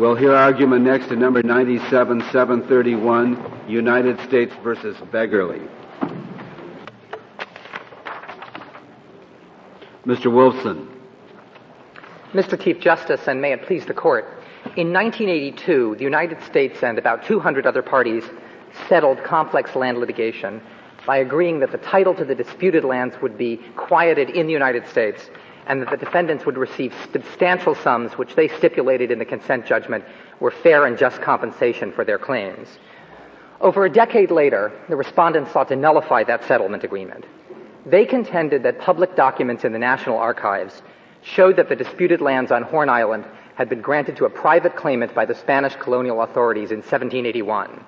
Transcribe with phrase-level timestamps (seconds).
[0.00, 5.68] We'll hear argument next to number 97731, United States versus Beggerly.
[10.06, 10.32] Mr.
[10.32, 10.88] Wolfson.
[12.32, 12.58] Mr.
[12.58, 14.24] Chief Justice, and may it please the Court,
[14.74, 18.24] in 1982, the United States and about 200 other parties
[18.88, 20.62] settled complex land litigation
[21.06, 24.88] by agreeing that the title to the disputed lands would be quieted in the United
[24.88, 25.28] States
[25.70, 30.04] and that the defendants would receive substantial sums which they stipulated in the consent judgment
[30.40, 32.66] were fair and just compensation for their claims.
[33.60, 37.24] Over a decade later, the respondents sought to nullify that settlement agreement.
[37.86, 40.82] They contended that public documents in the National Archives
[41.22, 45.14] showed that the disputed lands on Horn Island had been granted to a private claimant
[45.14, 47.84] by the Spanish colonial authorities in 1781.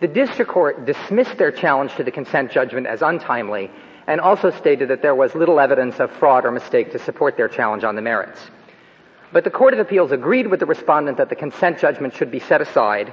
[0.00, 3.70] The district court dismissed their challenge to the consent judgment as untimely
[4.08, 7.46] and also stated that there was little evidence of fraud or mistake to support their
[7.46, 8.40] challenge on the merits.
[9.32, 12.40] But the Court of Appeals agreed with the respondent that the consent judgment should be
[12.40, 13.12] set aside,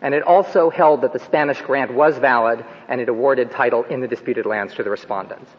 [0.00, 4.00] and it also held that the Spanish grant was valid and it awarded title in
[4.00, 5.50] the disputed lands to the respondents.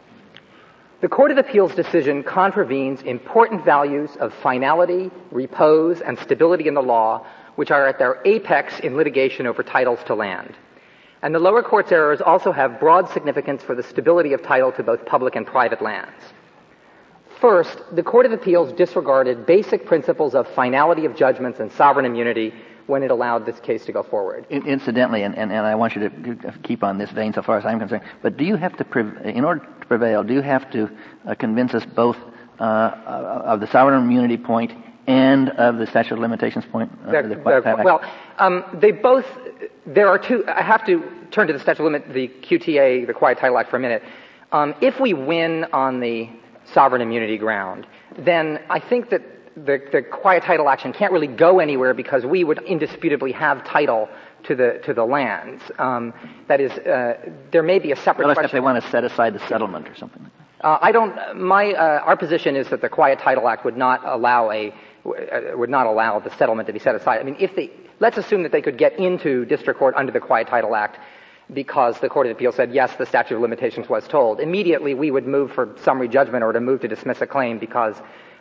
[1.02, 6.82] The Court of Appeals decision contravenes important values of finality, repose, and stability in the
[6.82, 10.56] law, which are at their apex in litigation over titles to land.
[11.22, 14.84] And the lower court's errors also have broad significance for the stability of title to
[14.84, 16.14] both public and private lands.
[17.42, 22.54] First, the Court of Appeals disregarded basic principles of finality of judgments and sovereign immunity
[22.88, 24.46] when it allowed this case to go forward.
[24.50, 27.66] Incidentally, and, and, and I want you to keep on this vein so far as
[27.66, 30.90] I'm concerned, but do you have to, in order to prevail, do you have to
[31.28, 32.18] uh, convince us both
[32.60, 34.72] uh, of the sovereign immunity point
[35.08, 36.92] and of the statute of limitations point?
[37.06, 37.42] Uh, the,
[37.84, 38.02] well,
[38.38, 39.26] um, they both,
[39.86, 43.14] there are two, I have to turn to the statute of limit, the QTA, the
[43.14, 44.04] Quiet Title Act for a minute.
[44.52, 46.30] Um, if we win on the
[46.74, 49.22] sovereign immunity ground, then I think that
[49.56, 54.08] the, the quiet title action can't really go anywhere because we would indisputably have title
[54.44, 55.64] to the to the lands.
[55.80, 56.14] Um,
[56.48, 57.18] that is, uh,
[57.52, 58.26] there may be a separate.
[58.26, 58.46] Unless question.
[58.46, 60.30] if they want to set aside the settlement or something.
[60.62, 61.36] Uh, I don't.
[61.36, 64.74] My uh, our position is that the Quiet Title Act would not allow a
[65.56, 67.20] would not allow the settlement to be set aside.
[67.20, 70.20] I mean, if they let's assume that they could get into district court under the
[70.20, 71.00] Quiet Title Act
[71.54, 74.40] because the Court of Appeal said yes, the statute of limitations was told.
[74.40, 77.96] Immediately, we would move for summary judgment or to move to dismiss a claim because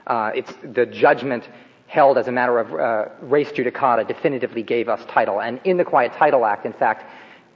[0.08, 1.48] uh, it's the judgment
[1.86, 5.40] held as a matter of uh, res judicata definitively gave us title.
[5.40, 7.04] And in the Quiet Title Act, in fact,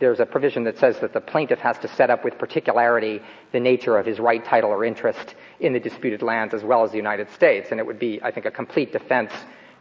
[0.00, 3.20] there's a provision that says that the plaintiff has to set up with particularity
[3.52, 6.90] the nature of his right, title, or interest in the disputed lands as well as
[6.90, 7.68] the United States.
[7.70, 9.32] And it would be, I think, a complete defense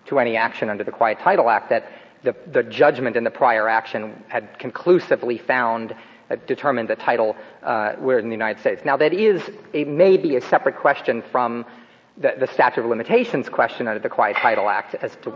[0.08, 1.90] to any action under the Quiet Title Act that
[2.24, 5.96] the, the judgment in the prior action had conclusively found
[6.29, 8.84] uh, determined the title uh, were in the United States.
[8.84, 9.41] Now that is
[9.72, 11.66] it may be a separate question from
[12.18, 15.34] the, the statute of limitations question under the Quiet Title Act as to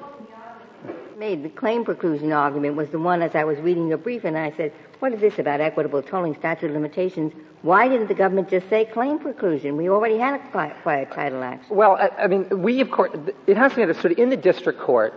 [1.24, 4.38] made the claim preclusion argument was the one as I was reading your brief, and
[4.38, 7.32] I said, "What is this about equitable tolling statute of limitations?
[7.62, 9.78] Why didn't the government just say claim preclusion?
[9.78, 10.42] We already had a
[10.84, 13.12] quiet, title act." Well, I, I, mean, we of course
[13.48, 15.14] it has to be understood in the district court.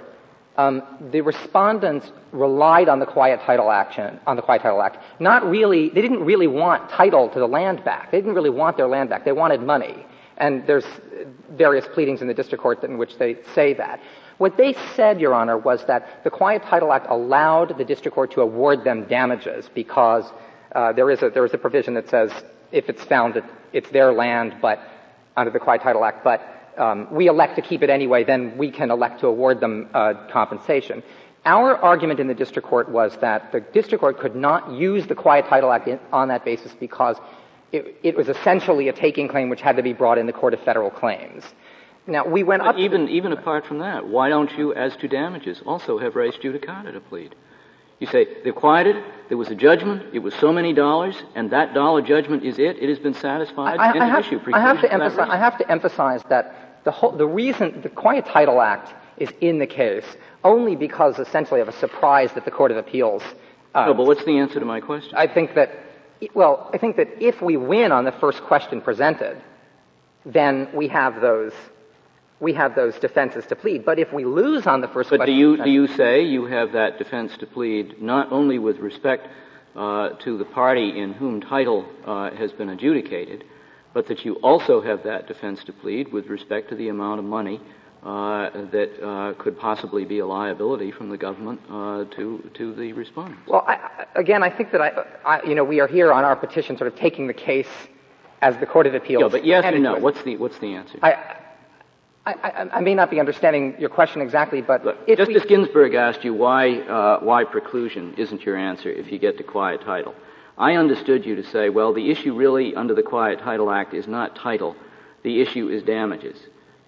[0.65, 0.83] Um,
[1.15, 4.97] the respondents relied on the Quiet Title Action, on the Quiet Title Act.
[5.21, 8.11] Not really, they didn't really want title to the land back.
[8.13, 9.25] They didn't really want their land back.
[9.25, 10.07] They wanted money.
[10.39, 10.89] And there's
[11.51, 14.01] various pleadings in the district court in which they say that.
[14.39, 18.33] What they said, Your Honor, was that the Quiet Title Act allowed the district court
[18.33, 20.25] to award them damages because
[20.75, 22.31] uh, there is a there is a provision that says
[22.71, 24.81] if it's found that it's their land, but
[25.37, 26.43] under the Quiet Title Act, but
[26.77, 30.15] um, we elect to keep it anyway, then we can elect to award them uh,
[30.31, 31.03] compensation.
[31.47, 35.15] Our argument in the district court was that the district court could not use the
[35.15, 37.17] Quiet Title Act in, on that basis because
[37.73, 40.55] it, it, was essentially a taking claim which had to be brought in the Court
[40.55, 41.45] of Federal Claims.
[42.07, 42.79] Now, we went but up.
[42.79, 46.93] Even, even apart from that, why don't you, as to damages, also have res judicata
[46.93, 47.35] to plead?
[47.99, 51.73] You say, they quieted, there was a judgment, it was so many dollars, and that
[51.73, 54.39] dollar judgment is it, it has been satisfied, I, I, have, issue.
[54.53, 58.27] I have, to emphasize, I have to emphasize that the, whole, the reason the Quiet
[58.27, 60.05] Title Act is in the case
[60.45, 63.23] only because essentially of a surprise that the Court of Appeals.
[63.75, 65.15] Uh, no, but what's the answer to my question?
[65.17, 65.71] I think that,
[66.35, 69.43] well, I think that if we win on the first question presented,
[70.27, 71.53] then we have those
[72.41, 73.85] we have those defenses to plead.
[73.85, 76.47] But if we lose on the first but question, do you do you say you
[76.47, 79.29] have that defense to plead not only with respect
[79.75, 83.45] uh, to the party in whom title uh, has been adjudicated,
[83.95, 87.25] but that you also have that defense to plead with respect to the amount of
[87.25, 87.61] money
[88.03, 92.93] uh, that uh, could possibly be a liability from the government uh, to to the
[92.93, 93.41] respondent.
[93.49, 94.91] Well, I, again, I think that I,
[95.25, 97.69] I, you know, we are here on our petition, sort of taking the case
[98.43, 99.23] as the Court of Appeals.
[99.23, 99.99] Yeah, but yes or no?
[99.99, 100.99] What's the what's the answer?
[101.03, 101.36] I,
[102.27, 105.49] I, I, I, may not be understanding your question exactly, but Look, Justice we...
[105.49, 109.81] Ginsburg asked you why uh, why preclusion isn't your answer if you get the quiet
[109.83, 110.15] title.
[110.59, 114.09] I understood you to say, well, the issue really under the Quiet Title Act is
[114.09, 114.75] not title,
[115.23, 116.39] the issue is damages.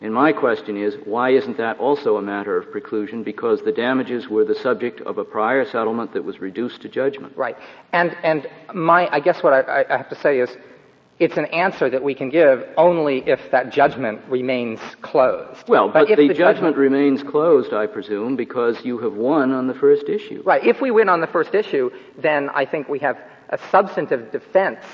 [0.00, 3.25] And my question is, why isn't that also a matter of preclusion?
[3.25, 7.37] Because the damages were the subject of a prior settlement that was reduced to judgment.
[7.37, 7.56] Right.
[7.93, 10.56] And, and my, I guess what I, I have to say is,
[11.19, 15.69] it's an answer that we can give only if that judgment remains closed.
[15.69, 19.53] Well, but, but the, the, judgment, judgment remains closed, I presume, because you have won
[19.53, 20.43] on the first issue.
[20.44, 20.65] Right.
[20.65, 23.19] If we win on the first issue, then I think we have
[23.49, 24.85] a substantive defense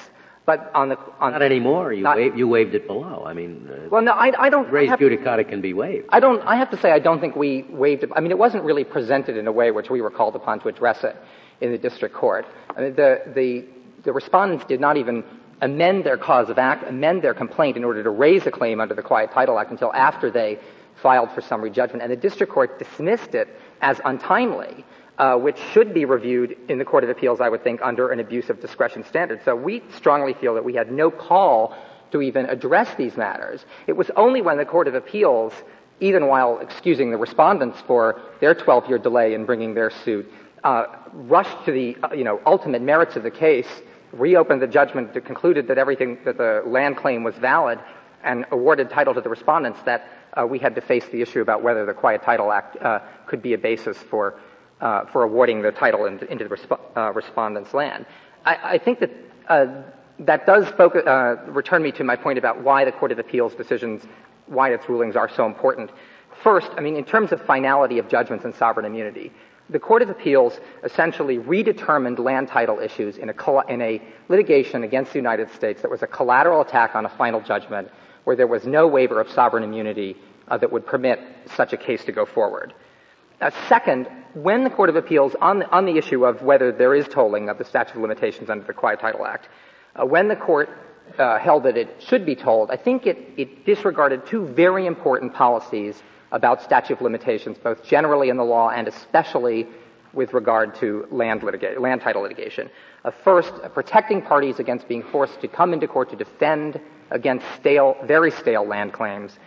[0.46, 1.92] but on the on not anymore.
[1.92, 3.24] You not, waived, you waived it below.
[3.26, 4.70] I mean, uh, well, no, I, I don't.
[4.70, 6.06] Res have, judicata can be waived.
[6.10, 6.42] I don't.
[6.42, 8.10] I have to say, I don't think we waived it.
[8.14, 10.68] I mean, it wasn't really presented in a way which we were called upon to
[10.68, 11.16] address it
[11.62, 12.44] in the district court.
[12.76, 13.64] I mean, the the
[14.02, 15.24] the respondents did not even
[15.60, 18.94] amend their cause of act, amend their complaint in order to raise a claim under
[18.94, 20.58] the Quiet Title Act until after they
[21.02, 23.48] filed for summary judgment, and the district court dismissed it
[23.80, 24.84] as untimely
[25.18, 28.20] uh, which should be reviewed in the Court of Appeals, I would think, under an
[28.20, 29.40] abuse of discretion standard.
[29.44, 31.76] So we strongly feel that we had no call
[32.10, 33.64] to even address these matters.
[33.86, 35.52] It was only when the Court of Appeals,
[36.00, 40.30] even while excusing the respondents for their 12-year delay in bringing their suit,
[40.64, 43.68] uh, rushed to the uh, you know ultimate merits of the case,
[44.14, 47.78] reopened the judgment, concluded that everything that the land claim was valid,
[48.22, 49.80] and awarded title to the respondents.
[49.84, 53.00] That uh, we had to face the issue about whether the Quiet Title Act uh,
[53.26, 54.34] could be a basis for
[54.80, 58.06] uh, for awarding the title into, into the resp- uh, respondent's land.
[58.44, 59.10] I, I think that
[59.48, 59.82] uh,
[60.20, 63.54] that does focus, uh, return me to my point about why the Court of Appeals
[63.54, 64.02] decisions,
[64.46, 65.90] why its rulings are so important.
[66.42, 69.32] First, I mean, in terms of finality of judgments and sovereign immunity,
[69.70, 75.12] the Court of Appeals essentially redetermined land title issues in a, in a litigation against
[75.12, 77.88] the United States that was a collateral attack on a final judgment
[78.24, 80.16] where there was no waiver of sovereign immunity
[80.48, 81.18] uh, that would permit
[81.56, 82.74] such a case to go forward.
[83.40, 86.94] Uh, second, when the Court of Appeals, on the, on the issue of whether there
[86.94, 89.48] is tolling of the statute of limitations under the Quiet Title Act,
[89.96, 90.68] uh, when the Court
[91.18, 95.34] uh, held that it should be tolled, I think it, it disregarded two very important
[95.34, 96.02] policies
[96.34, 99.66] about statute of limitations, both generally in the law and especially
[100.12, 102.68] with regard to land, litiga- land title litigation.
[103.04, 107.46] Uh, first, uh, protecting parties against being forced to come into court to defend against
[107.54, 109.38] stale, very stale land claims,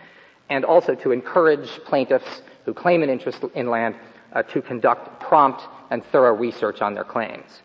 [0.48, 3.94] and also to encourage plaintiffs who claim an interest in land
[4.32, 7.62] uh, to conduct prompt and thorough research on their claims.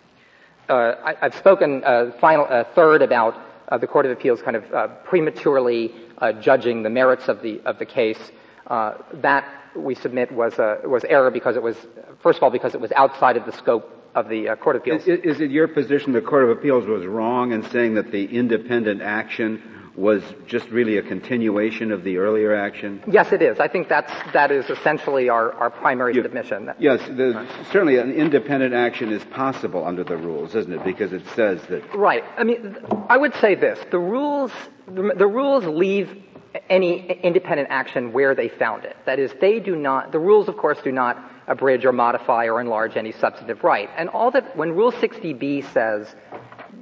[0.67, 3.35] Uh, I, have spoken uh, final uh, third about
[3.79, 5.95] the Court of Appeals kind of prematurely
[6.41, 8.19] judging the merits of the of the case.
[8.67, 9.45] Uh, that
[9.75, 10.53] we submit was
[10.85, 11.75] was error because it was
[12.21, 14.83] first of all because it was outside of the scope of the uh, Court of
[14.83, 15.01] Appeals.
[15.07, 18.25] Is, is it your position the Court of Appeals was wrong in saying that the
[18.25, 19.61] independent action
[19.95, 23.03] was just really a continuation of the earlier action?
[23.07, 23.59] Yes, it is.
[23.59, 26.71] I think that's, that is essentially our, our primary you, submission.
[26.79, 30.83] Yes, the, certainly an independent action is possible under the rules, isn't it?
[30.83, 31.95] Because it says that.
[31.95, 32.23] Right.
[32.37, 32.77] I mean,
[33.07, 33.79] I would say this.
[33.91, 34.51] The rules,
[34.87, 36.23] the, the rules leave
[36.69, 38.95] any independent action where they found it.
[39.05, 41.17] That is, they do not, the rules, of course, do not
[41.47, 43.89] abridge or modify or enlarge any substantive right.
[43.97, 46.15] And all that, when Rule 60B says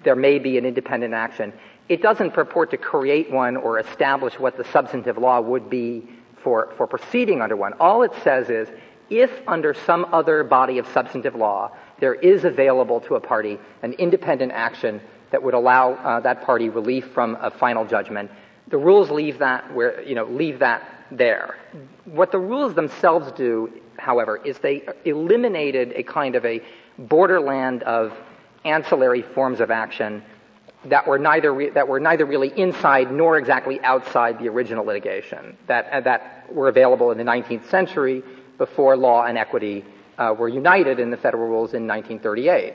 [0.04, 1.54] there may be an independent action,
[1.90, 6.08] it doesn't purport to create one or establish what the substantive law would be
[6.44, 7.74] for, for proceeding under one.
[7.80, 8.68] All it says is
[9.10, 13.94] if under some other body of substantive law there is available to a party an
[13.94, 18.30] independent action that would allow uh, that party relief from a final judgment,
[18.72, 21.58] the rules leave that where you know leave that there.
[22.06, 26.62] What the rules themselves do, however, is they eliminated a kind of a
[26.98, 28.14] borderland of
[28.64, 30.24] ancillary forms of action
[30.86, 35.56] that were neither re- that were neither really inside nor exactly outside the original litigation
[35.68, 38.24] that uh, that were available in the 19th century
[38.58, 39.86] before law and equity
[40.18, 42.74] uh, were united in the federal rules in 1938.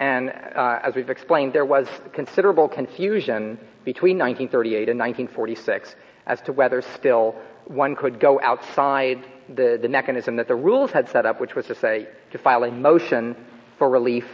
[0.00, 6.52] And uh, as we've explained, there was considerable confusion between 1938 and 1946 as to
[6.52, 9.18] whether still one could go outside
[9.48, 12.64] the, the mechanism that the rules had set up, which was to say to file
[12.64, 13.34] a motion
[13.78, 14.26] for relief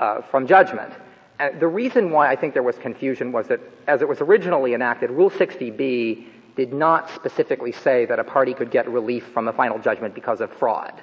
[0.00, 0.90] uh, from judgment.
[1.38, 4.72] And the reason why I think there was confusion was that as it was originally
[4.72, 9.52] enacted, Rule 60B did not specifically say that a party could get relief from a
[9.52, 10.94] final judgment because of fraud.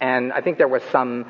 [0.00, 1.26] And I think there was some,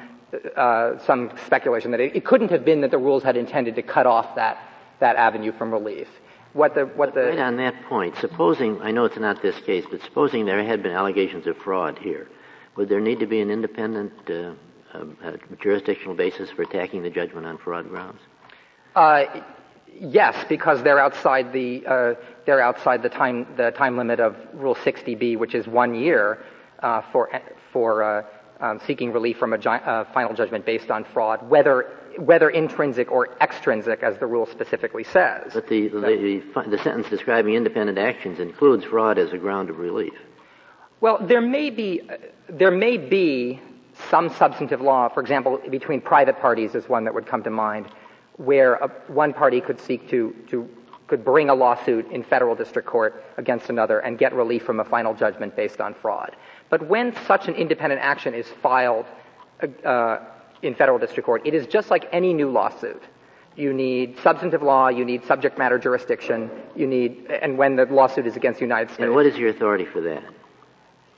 [0.55, 3.83] uh, some speculation that it, it, couldn't have been that the rules had intended to
[3.83, 4.59] cut off that,
[5.05, 6.09] that avenue from relief.
[6.55, 9.85] What the, what the, right on that point, supposing, I know it's not this case,
[9.91, 12.29] but supposing there had been allegations of fraud here,
[12.77, 14.55] would there need to be an independent uh,
[14.95, 18.21] a jurisdictional basis for attacking the judgment on fraud grounds?
[18.95, 19.25] Uh,
[20.01, 22.15] Yes, because they're outside the uh,
[22.47, 26.39] they're outside the time the time limit of Rule 60B, which is one year
[26.81, 27.31] uh, for
[27.73, 28.23] for uh,
[28.59, 33.11] um, seeking relief from a gi- uh, final judgment based on fraud, whether whether intrinsic
[33.11, 35.53] or extrinsic, as the rule specifically says.
[35.55, 39.79] But the the, the, the sentence describing independent actions includes fraud as a ground of
[39.79, 40.15] relief.
[41.01, 42.03] Well, there may be
[42.49, 43.61] there may be
[44.11, 47.87] some substantive law, for example, between private parties is one that would come to mind
[48.37, 50.69] where a, one party could seek to, to
[51.07, 54.85] could bring a lawsuit in federal district court against another and get relief from a
[54.85, 56.35] final judgment based on fraud.
[56.71, 59.07] But when such an independent action is filed
[59.85, 60.19] uh,
[60.65, 63.03] in federal district court, it is just like any new lawsuit.
[63.57, 68.27] You need substantive law, you need subject matter jurisdiction, you need, and when the lawsuit
[68.27, 69.05] is against the United States.
[69.05, 70.25] And what is your authority for that?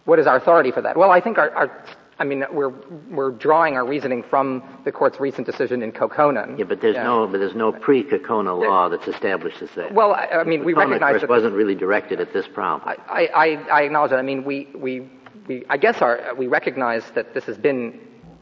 [0.04, 0.96] What is our authority for that?
[0.96, 1.84] Well, I think our, our
[2.18, 2.72] I mean, we're
[3.10, 6.58] we're drawing our reasoning from the court's recent decision in Kokkonen.
[6.58, 7.02] Yeah, but there's yeah.
[7.02, 9.92] no but there's no pre-Kokkonen law that's established as that.
[9.92, 12.96] Well, I, I mean, we recognize that wasn't really directed at this problem.
[13.08, 14.18] I, I, I acknowledge that.
[14.18, 15.10] I mean, we we
[15.46, 18.00] we I guess our we recognize that this has been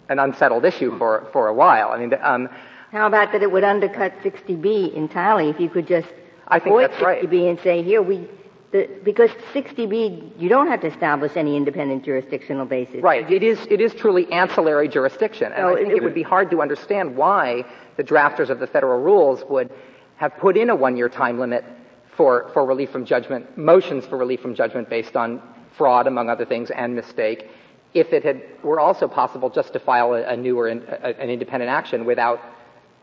[0.08, 1.90] an unsettled issue for for a while.
[1.90, 2.48] I mean, um,
[2.92, 6.08] how about that it would undercut 60B entirely if you could just
[6.48, 7.32] I think that's 60B right.
[7.32, 8.28] and say here we
[8.74, 13.02] the, because 60B, you don't have to establish any independent jurisdictional basis.
[13.02, 13.30] Right.
[13.30, 15.52] It is, it is truly ancillary jurisdiction.
[15.52, 17.64] And I think it, it would be hard to understand why
[17.96, 19.72] the drafters of the federal rules would
[20.16, 21.64] have put in a one-year time limit
[22.16, 25.40] for, for relief from judgment, motions for relief from judgment based on
[25.78, 27.48] fraud, among other things, and mistake,
[27.94, 31.20] if it had, were also possible just to file a, a new or in, a,
[31.20, 32.40] an independent action without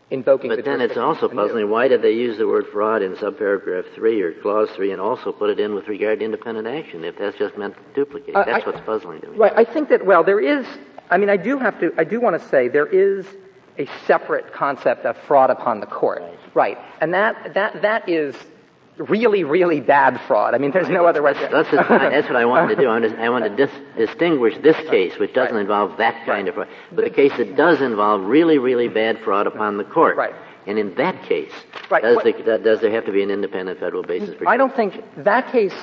[0.10, 3.16] invoking but the then it's also puzzling why did they use the word fraud in
[3.16, 7.06] subparagraph 3 or clause 3 and also put it in with regard to independent action
[7.06, 8.36] if that's just meant to duplicate?
[8.36, 9.38] Uh, that's I, what's puzzling to me.
[9.38, 10.68] Right i think that well there is
[11.10, 13.26] i mean i do have to i do want to say there is
[13.78, 16.22] a separate concept of fraud upon the court.
[16.22, 16.78] Right, right.
[17.00, 18.36] and that that that is
[19.10, 20.54] really, really bad fraud.
[20.54, 21.34] I mean, there's no other way.
[21.34, 22.88] That's, that's, that's what I wanted to do.
[22.88, 25.62] I want to, I want to dis- distinguish this case, which doesn't right.
[25.62, 29.48] involve that kind of fraud, but the case that does involve really, really bad fraud
[29.48, 30.18] upon the court.
[30.18, 30.34] Right.
[30.68, 31.52] And in that case,
[31.90, 32.04] right.
[32.04, 34.36] does, the, does there have to be an independent federal basis?
[34.38, 34.48] For?
[34.48, 35.74] I don't think that case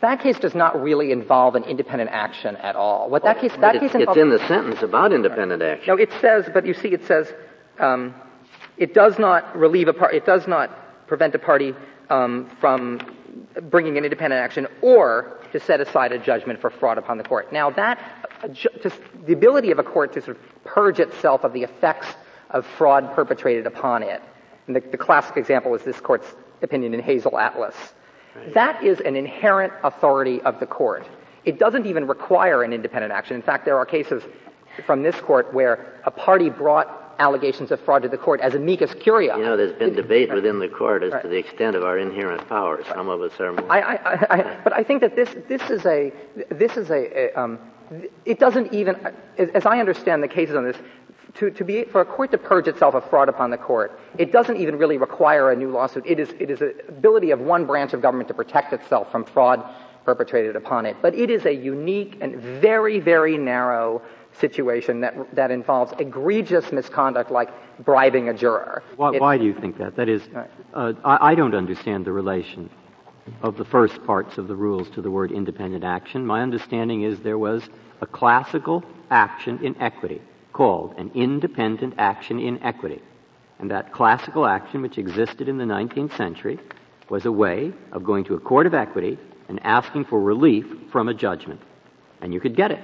[0.00, 3.10] that case does not really involve an independent action at all.
[3.10, 5.84] What that case, that case involves, it's in the sentence about independent action.
[5.86, 7.30] No, it says, but you see, it says
[7.78, 8.14] um,
[8.78, 10.16] it does not relieve a party.
[10.16, 10.70] It does not
[11.06, 11.74] prevent a party
[12.12, 13.00] um, from
[13.70, 17.52] bringing an independent action or to set aside a judgment for fraud upon the court.
[17.52, 17.98] Now, that
[18.52, 22.08] just the ability of a court to sort of purge itself of the effects
[22.50, 24.20] of fraud perpetrated upon it.
[24.66, 26.26] And the, the classic example is this court's
[26.60, 27.74] opinion in Hazel Atlas.
[28.36, 28.54] Right.
[28.54, 31.06] That is an inherent authority of the court.
[31.44, 33.36] It doesn't even require an independent action.
[33.36, 34.22] In fact, there are cases
[34.86, 38.94] from this court where a party brought allegations of fraud to the court as amicus
[38.94, 39.36] curiae.
[39.36, 41.22] You know, there's been debate within the court as right.
[41.22, 42.86] to the extent of our inherent powers.
[42.86, 43.72] Some of us are more.
[43.72, 46.12] I, I, I, but I think that this this is a
[46.50, 47.58] this is a, a um,
[48.24, 48.96] it doesn't even
[49.38, 50.76] as I understand the cases on this.
[51.36, 54.32] To, to be for a court to purge itself of fraud upon the court, it
[54.32, 56.04] doesn't even really require a new lawsuit.
[56.06, 59.24] It is it is an ability of one branch of government to protect itself from
[59.24, 59.64] fraud
[60.04, 60.96] perpetrated upon it.
[61.00, 64.02] But it is a unique and very very narrow
[64.38, 67.50] situation that, that involves egregious misconduct like
[67.84, 68.82] bribing a juror.
[68.96, 69.96] Why, why do you think that?
[69.96, 70.22] That is,
[70.74, 72.70] uh, I, I don't understand the relation
[73.42, 76.26] of the first parts of the rules to the word independent action.
[76.26, 77.68] My understanding is there was
[78.00, 80.20] a classical action in equity
[80.52, 83.00] called an independent action in equity.
[83.58, 86.58] And that classical action, which existed in the 19th century,
[87.08, 91.08] was a way of going to a court of equity and asking for relief from
[91.08, 91.60] a judgment.
[92.20, 92.82] And you could get it.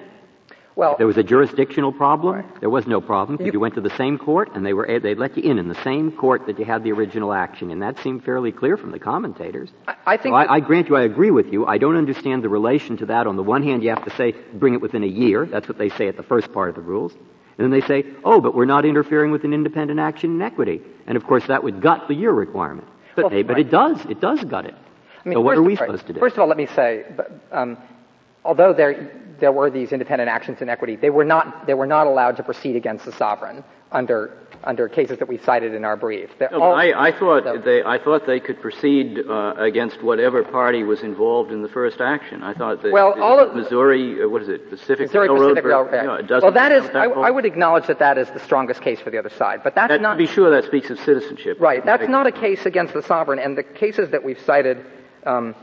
[0.79, 2.61] Well, if there was a jurisdictional problem, right.
[2.61, 5.17] there was no problem because you, went to the same court and they were they
[5.17, 7.99] let you in in the same court that you had the original action, and that
[7.99, 9.71] seemed fairly clear from the commentators.
[9.89, 10.35] I, I think.
[10.35, 11.67] So I, I, grant you, I agree with you.
[11.67, 13.27] I don't understand the relation to that.
[13.27, 15.47] On the one hand, you have to say bring it within a year.
[15.47, 17.13] That's what they say at the first part of the rules.
[17.13, 20.81] And then they say, oh, but we're not interfering with an independent action in equity.
[21.09, 22.87] And of course, that would gut the year requirement.
[23.17, 23.67] But, well, but right.
[23.67, 24.05] it does.
[24.09, 24.77] It does gut it.
[25.25, 26.21] I mean, so what are we supposed to do?
[26.21, 27.05] First of all, let me say,
[27.51, 27.77] um,
[28.45, 32.07] although there, there were these independent actions in equity, they were not, they were not
[32.07, 36.31] allowed to proceed against the sovereign under, under cases that we cited in our brief.
[36.41, 40.43] No, all, I, I, thought so, they, I thought they could proceed uh, against whatever
[40.43, 42.43] party was involved in the first action.
[42.43, 45.49] I thought that well, all of, Missouri, uh, what is it, Pacific Missouri Railroad?
[45.49, 46.29] Pacific Railroad.
[46.29, 46.39] Yeah.
[46.43, 49.19] well, that is, I, I, would acknowledge that that is the strongest case for the
[49.19, 50.15] other side, but that's that, not.
[50.15, 51.59] To be sure, that speaks of citizenship.
[51.61, 51.85] Right.
[51.85, 54.85] That's not a case against the sovereign, and the cases that we've cited
[55.25, 55.55] um,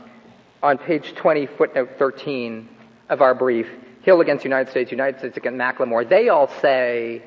[0.62, 2.68] on page 20, footnote 13
[3.08, 3.66] of our brief,
[4.02, 7.22] Hill against United States, United States against McLemore, they all say,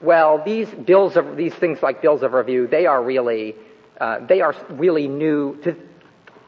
[0.00, 3.54] well, these bills of, these things like bills of review, they are really
[4.00, 5.76] uh, they are really new to,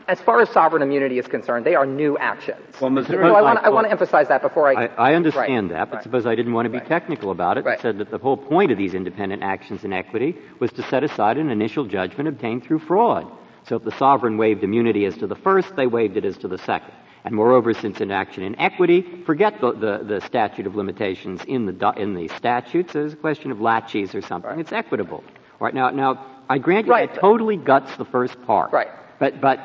[0.08, 2.80] as far as sovereign immunity is concerned, they are new actions.
[2.80, 4.86] Well, Missouri, so I want, I want to emphasize that before I.
[4.86, 6.02] I, I understand right, that, but right.
[6.04, 6.88] suppose I didn't want to be right.
[6.88, 7.64] technical about it.
[7.64, 7.78] Right.
[7.78, 11.02] I said that the whole point of these independent actions in equity was to set
[11.02, 13.30] aside an initial judgment obtained through fraud.
[13.68, 16.48] So if the sovereign waived immunity as to the first, they waived it as to
[16.48, 16.94] the second.
[17.26, 21.66] And moreover, since an action in equity, forget the, the, the statute of limitations in
[21.66, 22.92] the, in the statutes.
[22.92, 24.48] There's a question of laches or something.
[24.48, 24.60] Right.
[24.60, 25.24] It's equitable.
[25.60, 27.10] All right, now, now, I grant you Right.
[27.10, 28.72] it totally guts the first part.
[28.72, 28.86] Right.
[29.18, 29.58] But, but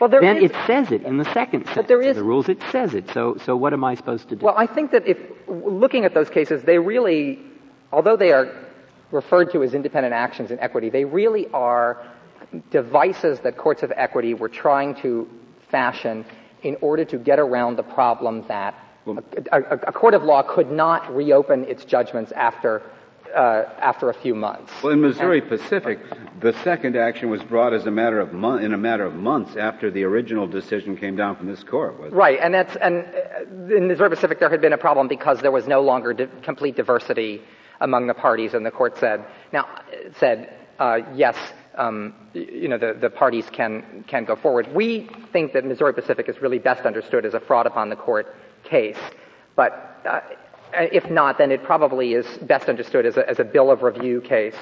[0.00, 2.24] Well, there then is- it says it in the second sentence there of is- the
[2.24, 2.48] rules.
[2.48, 3.08] It says it.
[3.10, 4.44] So, so what am I supposed to do?
[4.44, 7.38] Well, I think that if looking at those cases, they really,
[7.92, 8.48] although they are
[9.12, 12.04] referred to as independent actions in equity, they really are
[12.72, 15.28] devices that courts of equity were trying to
[15.70, 16.24] fashion
[16.62, 18.74] in order to get around the problem that
[19.06, 19.12] a,
[19.52, 22.82] a, a court of law could not reopen its judgments after
[23.34, 24.72] uh, after a few months.
[24.82, 25.98] Well, in Missouri Pacific,
[26.40, 29.56] the second action was brought as a matter of mon- in a matter of months
[29.56, 31.94] after the original decision came down from this court.
[32.10, 35.52] Right, and that's and uh, in Missouri Pacific there had been a problem because there
[35.52, 37.42] was no longer di- complete diversity
[37.80, 39.68] among the parties, and the court said now
[40.16, 41.36] said uh, yes,
[41.76, 44.72] um, you know the, the parties can can go forward.
[44.74, 48.34] We think that Missouri Pacific is really best understood as a fraud upon the court
[48.64, 48.98] case,
[49.56, 50.00] but.
[50.04, 50.20] Uh,
[50.74, 54.20] if not, then it probably is best understood as a, as a bill of review
[54.20, 54.54] case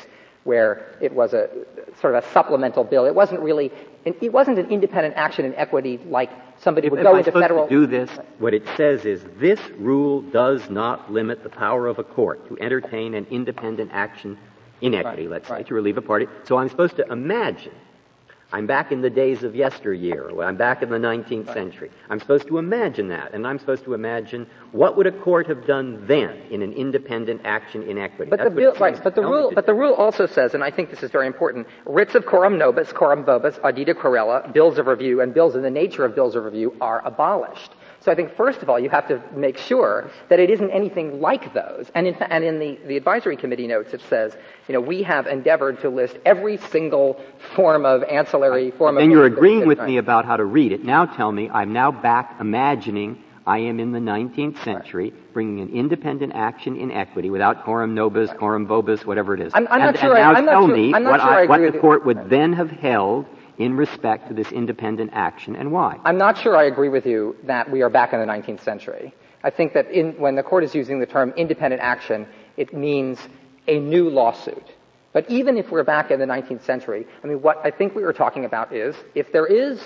[0.47, 1.49] where it was a
[2.01, 3.05] sort of a supplemental bill.
[3.05, 3.73] It wasn't really,
[4.05, 7.67] it wasn't an independent action in equity like somebody If, would go into federal.
[7.67, 8.09] to do this,
[8.39, 12.57] what it says is this rule does not limit the power of a court to
[12.61, 14.39] entertain an independent action
[14.80, 16.26] in equity, Right, let's say, to relieve a party.
[16.45, 17.73] So I'm supposed to imagine
[18.52, 21.90] I'm back in the days of yesteryear, I'm back in the 19th century.
[22.09, 25.66] I'm supposed to imagine that, and I'm supposed to imagine what would a court have
[25.66, 28.30] done then in an independent action in equity.
[28.30, 29.02] But That's the bill, right?
[29.02, 31.66] But the rule, but the rule also says, and I think this is very important:
[31.87, 35.71] writs of coram nobis, coram vobis, audita querela, bills of review, and bills in the
[35.71, 37.73] nature of bills of review are abolished.
[38.07, 41.21] So I think first of all, you have to make sure that it isn't anything
[41.21, 41.91] like those.
[41.93, 44.37] And in, fa- and in the, the advisory committee notes, it says,
[44.69, 47.21] you know, we have endeavored to list every single
[47.57, 49.03] form of ancillary form of.
[49.03, 49.88] And you're agreeing with Right.
[49.88, 50.85] me about how to read it.
[50.85, 55.71] Now tell me, I'm now back imagining I am in the 19th century, bringing an
[55.75, 59.53] independent action in equity without coram nobis, coram vobis, whatever it is.
[59.53, 61.11] I'm- I'm and, not sure and I- now I'm not tell sure- me I'm not
[61.11, 63.27] what, sure I what agree the court would then have held
[63.59, 65.99] in respect to this independent action and why.
[66.05, 69.14] I'm not sure I agree with you that we are back in the 19th century.
[69.42, 73.19] I think that in, when the court is using the term independent action, it means
[73.69, 74.64] a new lawsuit.
[75.12, 78.03] But even if we're back in the 19th century, I mean, what I think we
[78.03, 79.81] were talking about is if there is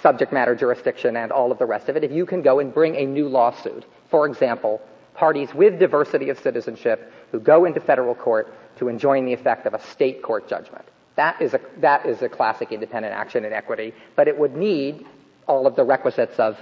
[0.00, 2.72] subject matter jurisdiction and all of the rest of it, if you can go and
[2.72, 4.80] bring a new lawsuit, for example,
[5.14, 9.74] parties with diversity of citizenship who go into federal court to enjoin the effect of
[9.74, 10.84] a state court judgment.
[11.16, 15.06] That is a, that is a classic independent action in equity, but it would need
[15.48, 16.56] all of the requisites of,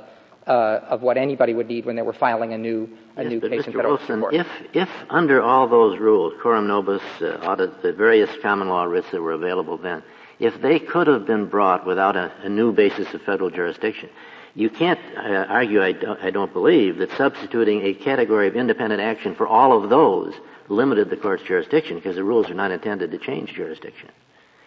[0.47, 0.51] uh,
[0.89, 3.51] of what anybody would need when they were filing a new, a Yes, new case
[3.67, 3.77] in Mr.
[3.77, 4.35] federal Wilson, court.
[4.35, 9.11] if, if under all those rules, coram nobis, uh, audit, the various common law writs
[9.11, 10.03] that were available then,
[10.39, 14.09] if they could have been brought without a, a new basis of federal jurisdiction,
[14.55, 19.01] you can't uh, argue, I don't, I don't believe, that substituting a category of independent
[19.03, 20.33] action for all of those
[20.69, 24.11] limited the court's jurisdiction because the rules are not intended to change jurisdiction.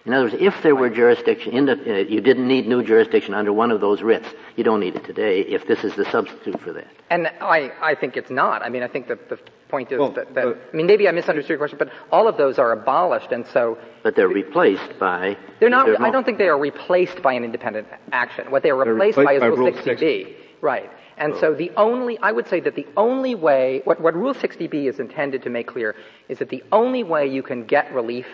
[0.08, 3.34] In other words, if there were jurisdiction, in the, uh, you didn't need new jurisdiction
[3.34, 4.30] under one of those writs.
[4.56, 6.88] You don't need it today if this is the substitute for that.
[7.10, 8.62] And I, I think it's not.
[8.62, 11.10] I mean, I think that the point is Well, that, that uh, I mean, maybe
[11.10, 14.98] I misunderstood your question, but all of those are abolished, and so But they're replaced
[14.98, 15.36] by.
[15.60, 15.88] They're not.
[15.88, 18.50] there's no- I don't think they are replaced by an independent action.
[18.50, 20.36] What they are replaced, replaced by is by Rule Rule 60B.
[20.62, 20.90] Right.
[21.18, 24.88] And so the only, I would say that the only way, what, what Rule 60B
[24.88, 25.96] is intended to make clear
[26.30, 28.28] is that the only way you can get relief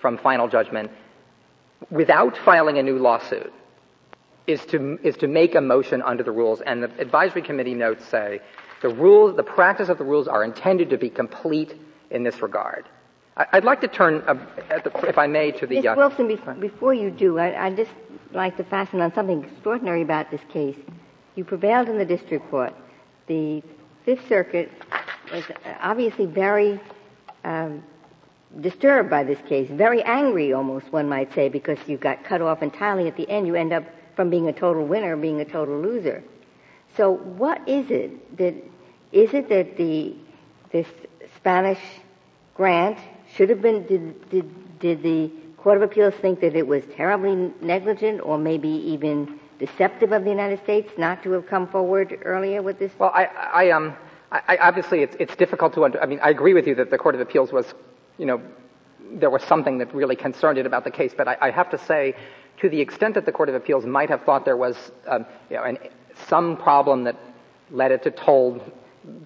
[0.00, 0.90] from final judgment
[1.90, 3.52] without filing a new lawsuit
[4.46, 6.60] is to, is to make a motion under the rules.
[6.62, 8.40] And the advisory committee notes say
[8.82, 11.74] the rules, the practice of the rules are intended to be complete
[12.10, 12.86] in this regard.
[13.36, 14.34] I, I'd like to turn, uh,
[14.70, 15.76] at the, if I may, to the.
[15.76, 15.86] Ms.
[15.86, 17.92] uh, Wilson, before, before you do, I, I'd just
[18.32, 20.76] like to fasten on something extraordinary about this case.
[21.36, 22.74] You prevailed in the district court.
[23.26, 23.62] The
[24.04, 24.70] Fifth Circuit
[25.32, 25.44] was
[25.80, 26.80] obviously very
[27.44, 27.82] um,
[28.60, 32.62] disturbed by this case, very angry almost, one might say, because you got cut off
[32.62, 33.46] entirely at the end.
[33.46, 33.84] You end up
[34.16, 36.22] from being a total winner being a total loser.
[36.96, 38.54] So what is it that,
[39.12, 40.14] is it that the,
[40.72, 40.86] this
[41.36, 41.80] Spanish
[42.54, 42.98] grant
[43.34, 47.52] should have been, did, did, did the Court of Appeals think that it was terribly
[47.60, 52.62] negligent or maybe even deceptive of the United States not to have come forward earlier
[52.62, 52.90] with this?
[52.98, 53.94] Well, I, I um,
[54.32, 55.84] I, obviously it's, it's difficult to.
[55.84, 57.74] Under, I mean, I agree with you that the Court of Appeals was,
[58.20, 58.40] you know,
[59.12, 61.12] there was something that really concerned it about the case.
[61.16, 62.14] But I, I, have to say,
[62.60, 64.76] to the extent that the Court of Appeals might have thought there was
[65.08, 65.78] um, you know, an,
[66.28, 67.16] some problem that
[67.70, 68.62] led it to toll,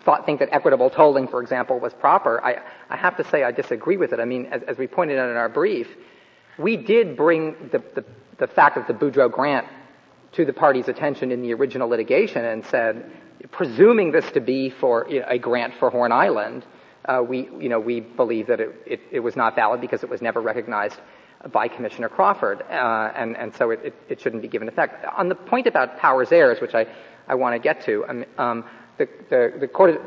[0.05, 3.51] thought, think that equitable tolling, for example, was proper, I, I have to say I
[3.51, 4.21] disagree with it.
[4.21, 5.89] I mean, as, as we pointed out in our brief,
[6.57, 8.05] we did bring the, the,
[8.39, 9.67] the fact of the Boudreaux grant
[10.33, 13.11] to the party's attention in the original litigation and said,
[13.51, 16.65] presuming this to be for you know, a grant for Horn Island,
[17.07, 20.09] uh, we, you know, we believe that it, it, it, was not valid because it
[20.09, 20.99] was never recognized
[21.53, 25.05] by Commissioner Crawford, uh, and, and so it, it, shouldn't be given effect.
[25.17, 26.87] On the point about powers heirs, which I,
[27.29, 28.65] I want to get to, um, um,
[28.97, 30.01] the, the, the, court,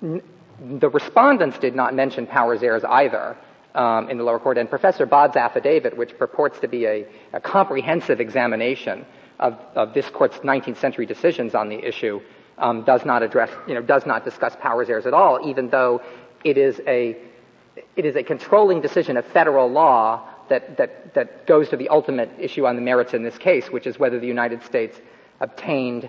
[0.00, 3.36] the respondents did not mention powers heirs either.
[3.74, 7.40] Um, in the lower court, and Professor Bodd's affidavit, which purports to be a, a
[7.40, 9.04] comprehensive examination
[9.38, 12.20] of, of, this court's 19th century decisions on the issue,
[12.58, 16.02] um, does not address, you know, does not discuss powers heirs at all, even though
[16.44, 17.16] it is a,
[17.96, 22.30] it is a controlling decision of federal law that, that, that goes to the ultimate
[22.38, 25.00] issue on the merits in this case, which is whether the United States
[25.40, 26.08] obtained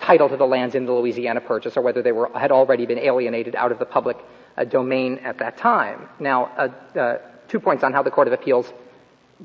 [0.00, 2.98] title to the lands in the Louisiana Purchase or whether they were, had already been
[2.98, 4.16] alienated out of the public
[4.56, 6.08] uh, domain at that time.
[6.20, 8.72] Now, uh, uh, two points on how the Court of Appeals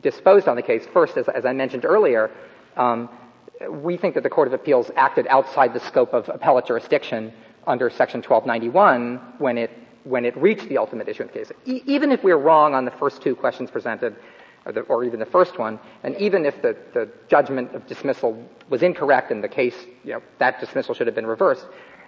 [0.02, 0.86] disposed on the case.
[0.93, 2.32] First, as, as I mentioned earlier,
[2.78, 3.10] um,
[3.69, 7.34] we think that the Court of Appeals acted outside the scope of appellate jurisdiction
[7.67, 9.71] under Section 1291 when it
[10.04, 11.52] when it reached the ultimate issue in the case.
[11.65, 14.15] E- even if we're wrong on the first two questions presented,
[14.65, 18.38] or, the, or even the first one, and even if the, the, judgment of dismissal
[18.69, 21.65] was incorrect and the case, you know, that dismissal should have been reversed,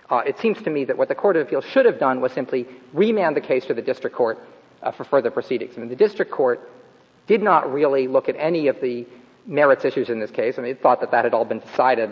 [0.10, 2.32] uh, it seems to me that what the Court of Appeals should have done was
[2.32, 4.40] simply remand the case to the district court
[4.84, 5.74] uh, for further proceedings.
[5.78, 6.70] I mean, the district court
[7.28, 9.08] did not really look at any of the
[9.46, 10.58] merits issues in this case.
[10.58, 12.10] I mean, it thought that that had all been decided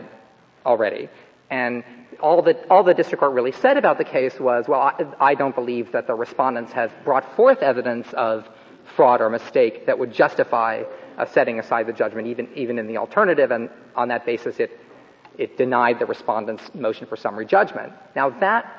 [0.65, 1.10] already.
[1.50, 1.84] And
[2.19, 5.36] all that all the district court really said about the case was, well, I, I
[5.36, 8.48] don't believe that the respondents have brought forth evidence of
[8.96, 10.84] fraud or mistake that would justify
[11.17, 13.52] uh, setting aside the judgment, even even in the alternative.
[13.52, 14.80] And on that basis, it
[15.38, 17.93] it denied the respondent's motion for summary judgment.
[18.15, 18.72] Now that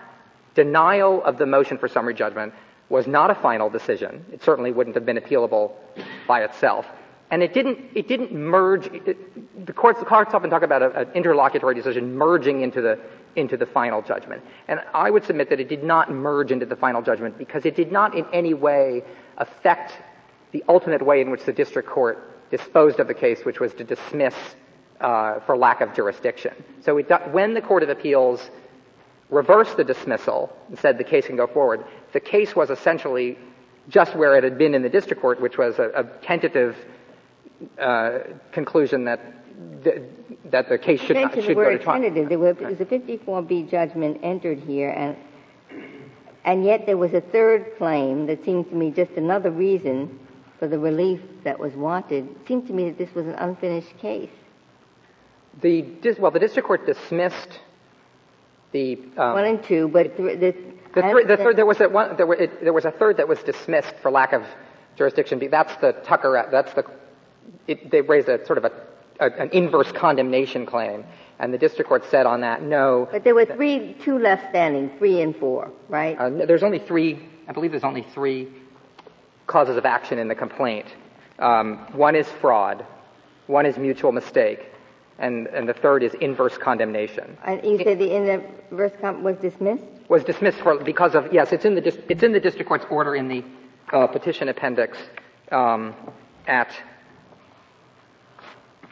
[0.55, 2.55] denial of the motion for summary judgment
[2.89, 4.25] was not a final decision.
[4.33, 5.73] It certainly wouldn't have been appealable
[6.29, 6.87] by itself
[7.31, 8.87] and it didn't it didn't merge.
[8.87, 12.99] It, the courts the courts often talk about an interlocutory decision merging into the
[13.37, 16.77] into the final judgment, and I would submit that it did not merge into the
[16.77, 19.03] final judgment because it did not in any way
[19.39, 19.93] affect
[20.53, 23.83] the ultimate way in which the district court disposed of the case, which was to
[23.83, 24.35] dismiss
[25.01, 26.53] uh, for lack of jurisdiction.
[26.83, 28.51] So it, when the Court of Appeals
[29.31, 33.37] reversed the dismissal and said the case can go forward, the case was essentially
[33.89, 36.77] just where it had been in the district court, which was a, a tentative
[38.53, 39.21] conclusion that
[39.83, 40.03] the,
[40.51, 42.01] that the case should, not, should the go to trial.
[42.01, 42.29] Tentative.
[42.29, 45.17] There was, a 54B judgment entered here, and
[46.45, 50.19] and yet there was a third claim that seems to me just another reason
[50.59, 52.29] for the relief that was wanted.
[52.29, 54.31] It seemed to me that this was an unfinished case.
[55.63, 55.87] The
[56.19, 57.61] well, the district court dismissed
[58.73, 60.55] the um, one and two, but the, the,
[60.95, 63.29] the, the third there was a one there, were, it, there was a third that
[63.29, 64.45] was dismissed for lack of
[64.97, 65.41] jurisdiction.
[65.51, 66.49] That's the Tucker.
[66.51, 66.85] That's the
[67.67, 68.73] it, they raised a sort of a,
[69.21, 71.05] a, an inverse condemnation claim,
[71.39, 73.09] and the district court said on that, no.
[73.11, 76.17] But there were three, two left standing, three and four, right?
[76.19, 77.29] Uh, there's only three.
[77.49, 78.49] I believe there's only three
[79.47, 80.87] causes of action in the complaint.
[81.39, 82.87] Um, one is fraud,
[83.47, 84.71] one is mutual mistake,
[85.19, 87.37] and, and the third is inverse condemnation.
[87.45, 89.85] And you said the inverse com- was dismissed?
[90.09, 92.87] Was dismissed for, because of yes, it's in the dis- it's in the district court's
[92.91, 93.45] order in the
[93.93, 94.97] uh, petition appendix
[95.51, 95.95] um,
[96.47, 96.71] at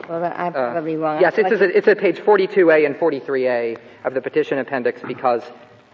[0.08, 1.20] well, I'm uh, probably wrong.
[1.20, 5.42] Yes, it's, a, it's at page 42A and 43A of the petition appendix because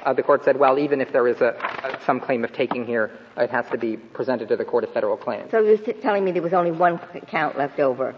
[0.05, 2.87] uh, the court said, well, even if there is a, a, some claim of taking
[2.87, 5.51] here, it has to be presented to the Court of Federal Claims.
[5.51, 8.15] So you're telling me there was only one count left over?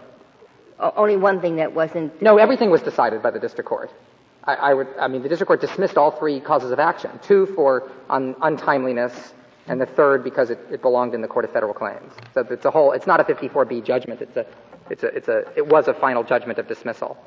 [0.79, 2.21] O- only one thing that wasn't?
[2.21, 3.91] No, everything was decided by the district court.
[4.43, 7.47] I, I, would, I mean, the district court dismissed all three causes of action, two
[7.55, 9.33] for un, untimeliness,
[9.67, 12.11] and the third because it, it belonged in the Court of Federal Claims.
[12.33, 14.45] So it's a whole, it's not a 54B judgment, it's a
[14.89, 17.17] it's a, it's a, it was a final judgment of dismissal.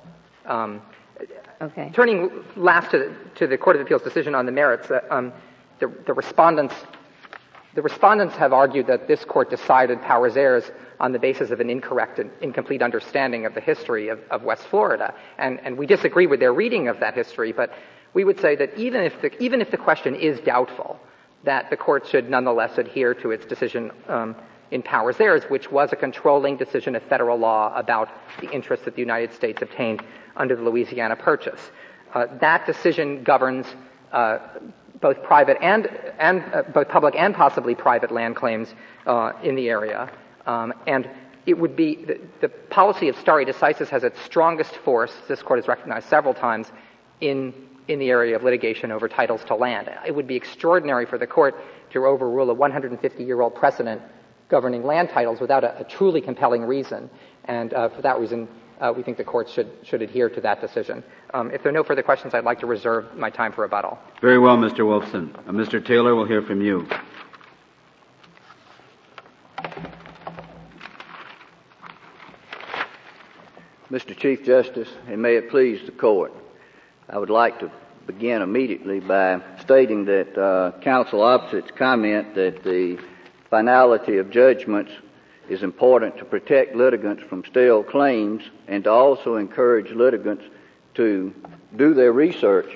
[0.46, 0.82] Um,
[1.60, 1.90] okay.
[1.94, 5.32] Turning last to the, to the Court of Appeals decision on the merits, uh, um,
[5.80, 6.74] the, the respondents
[7.74, 11.68] the respondents have argued that this court decided powers heirs on the basis of an
[11.68, 15.12] incorrect and incomplete understanding of the history of, of West Florida.
[15.38, 17.72] And, and, we disagree with their reading of that history, but
[18.12, 21.00] we would say that even if the, even if the question is doubtful,
[21.42, 24.36] that the court should nonetheless adhere to its decision um,
[24.74, 28.08] in powers heirs, which was a controlling decision of federal law about
[28.40, 30.02] the interests that the United States obtained
[30.36, 31.70] under the Louisiana Purchase.
[32.12, 33.66] Uh, that decision governs
[34.10, 34.38] uh,
[35.00, 35.86] both private and,
[36.18, 38.74] and uh, both public and possibly private land claims
[39.06, 40.10] uh, in the area.
[40.44, 41.08] Um, and
[41.46, 45.12] it would be the, the, policy of stare decisis has its strongest force.
[45.28, 46.72] This court has recognized several times
[47.20, 47.54] in
[47.86, 49.90] in the area of litigation over titles to land.
[50.06, 51.54] It would be extraordinary for the court
[51.90, 54.00] to overrule a 150 year old precedent
[54.48, 57.10] governing land titles without a, a truly compelling reason.
[57.46, 58.48] And uh, for that reason,
[58.80, 61.02] uh, we think the court should, should adhere to that decision.
[61.32, 63.98] Um, if there are no further questions, I'd like to reserve my time for rebuttal.
[64.20, 64.80] Very well, Mr.
[64.80, 65.34] Wolfson.
[65.48, 65.84] Uh, Mr.
[65.84, 66.86] Taylor, we'll hear from you.
[73.90, 74.16] Mr.
[74.16, 76.32] Chief Justice, and may it please the court,
[77.08, 77.70] I would like to
[78.06, 82.98] begin immediately by stating that uh, counsel opposite's comment that the
[83.54, 84.90] finality of judgments
[85.48, 90.42] is important to protect litigants from stale claims and to also encourage litigants
[90.92, 91.32] to
[91.76, 92.66] do their research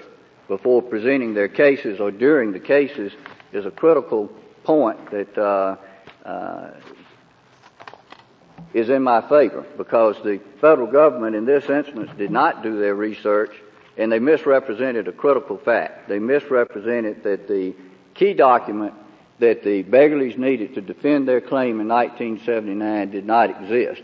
[0.46, 3.12] before presenting their cases or during the cases
[3.52, 4.28] is a critical
[4.62, 5.74] point that uh,
[6.24, 6.70] uh,
[8.72, 12.94] is in my favor because the federal government in this instance did not do their
[12.94, 13.50] research
[13.96, 16.08] and they misrepresented a critical fact.
[16.08, 17.74] They misrepresented that the
[18.14, 18.94] key document
[19.38, 24.02] that the Beggerleys needed to defend their claim in 1979 did not exist.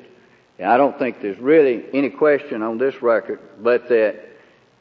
[0.58, 4.34] And I don't think there's really any question on this record but that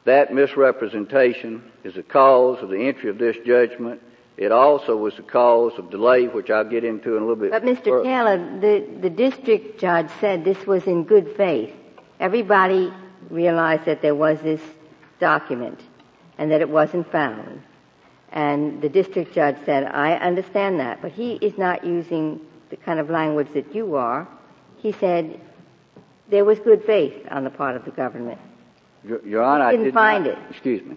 [0.05, 4.01] that misrepresentation is the cause of the entry of this judgment.
[4.35, 7.51] It also was the cause of delay, which I'll get into in a little bit.
[7.51, 7.85] But Mr.
[7.85, 8.03] Further.
[8.03, 11.73] Taylor, the, the district judge said this was in good faith.
[12.19, 12.91] Everybody
[13.29, 14.61] realized that there was this
[15.19, 15.79] document
[16.37, 17.61] and that it wasn't found.
[18.33, 22.41] And the district judge said, I understand that, but he is not using
[22.71, 24.27] the kind of language that you are.
[24.77, 25.39] He said
[26.29, 28.39] there was good faith on the part of the government.
[29.03, 30.39] Your, Your Honor, I didn't I did find not, it.
[30.49, 30.95] Excuse me.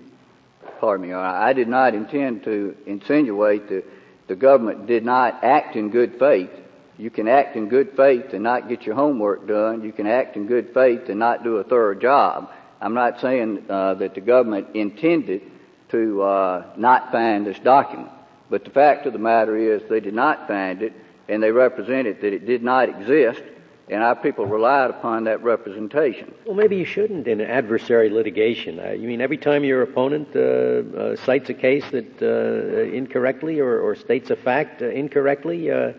[0.80, 1.36] Pardon me, Your Honor.
[1.36, 3.84] I did not intend to insinuate that
[4.28, 6.50] the government did not act in good faith.
[6.96, 9.84] You can act in good faith and not get your homework done.
[9.84, 12.50] You can act in good faith and not do a thorough job.
[12.80, 15.42] I'm not saying uh, that the government intended
[15.90, 18.10] to uh, not find this document,
[18.50, 20.92] but the fact of the matter is they did not find it,
[21.28, 23.42] and they represented that it did not exist,
[23.88, 26.34] and our people relied upon that representation.
[26.44, 28.80] Well, maybe you shouldn't in adversary litigation.
[28.80, 33.60] Uh, you mean every time your opponent uh, uh, cites a case that uh, incorrectly
[33.60, 35.92] or, or, states a fact uh, incorrectly, uh,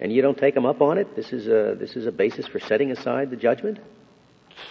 [0.00, 2.46] and you don't take them up on it, this is a this is a basis
[2.46, 3.78] for setting aside the judgment?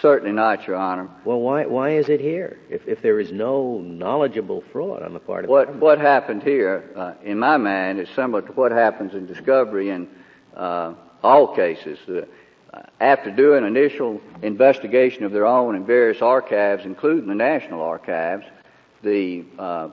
[0.02, 1.10] Certainly not, Your Honor.
[1.26, 5.20] Well, why, why is it here if, if there is no knowledgeable fraud on the
[5.20, 5.84] part of what, the government?
[5.84, 10.08] What happened here, uh, in my mind, is similar to what happens in discovery in
[10.56, 12.00] uh, all cases.
[12.08, 12.22] Uh,
[13.00, 18.46] after doing initial investigation of their own in various archives, including the National Archives,
[19.02, 19.90] the uh,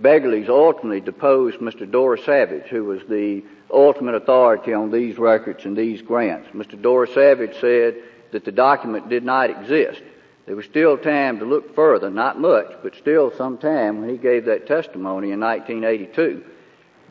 [0.00, 1.90] Beggerleys ultimately deposed Mr.
[1.90, 6.48] Doris Savage, who was the ultimate authority on these records and these grants.
[6.50, 6.80] Mr.
[6.80, 7.96] Doris Savage said
[8.32, 10.02] that the document did not exist.
[10.46, 14.16] There was still time to look further, not much, but still some time when he
[14.16, 16.44] gave that testimony in 1982.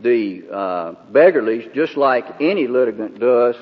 [0.01, 3.55] The uh, just like any litigant does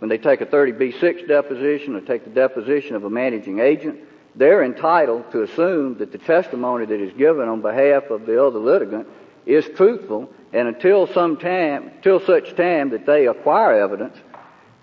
[0.00, 4.00] when they take a 30B6 deposition or take the deposition of a managing agent,
[4.34, 8.58] they're entitled to assume that the testimony that is given on behalf of the other
[8.58, 9.06] litigant
[9.46, 14.16] is truthful, and until some time, until such time that they acquire evidence,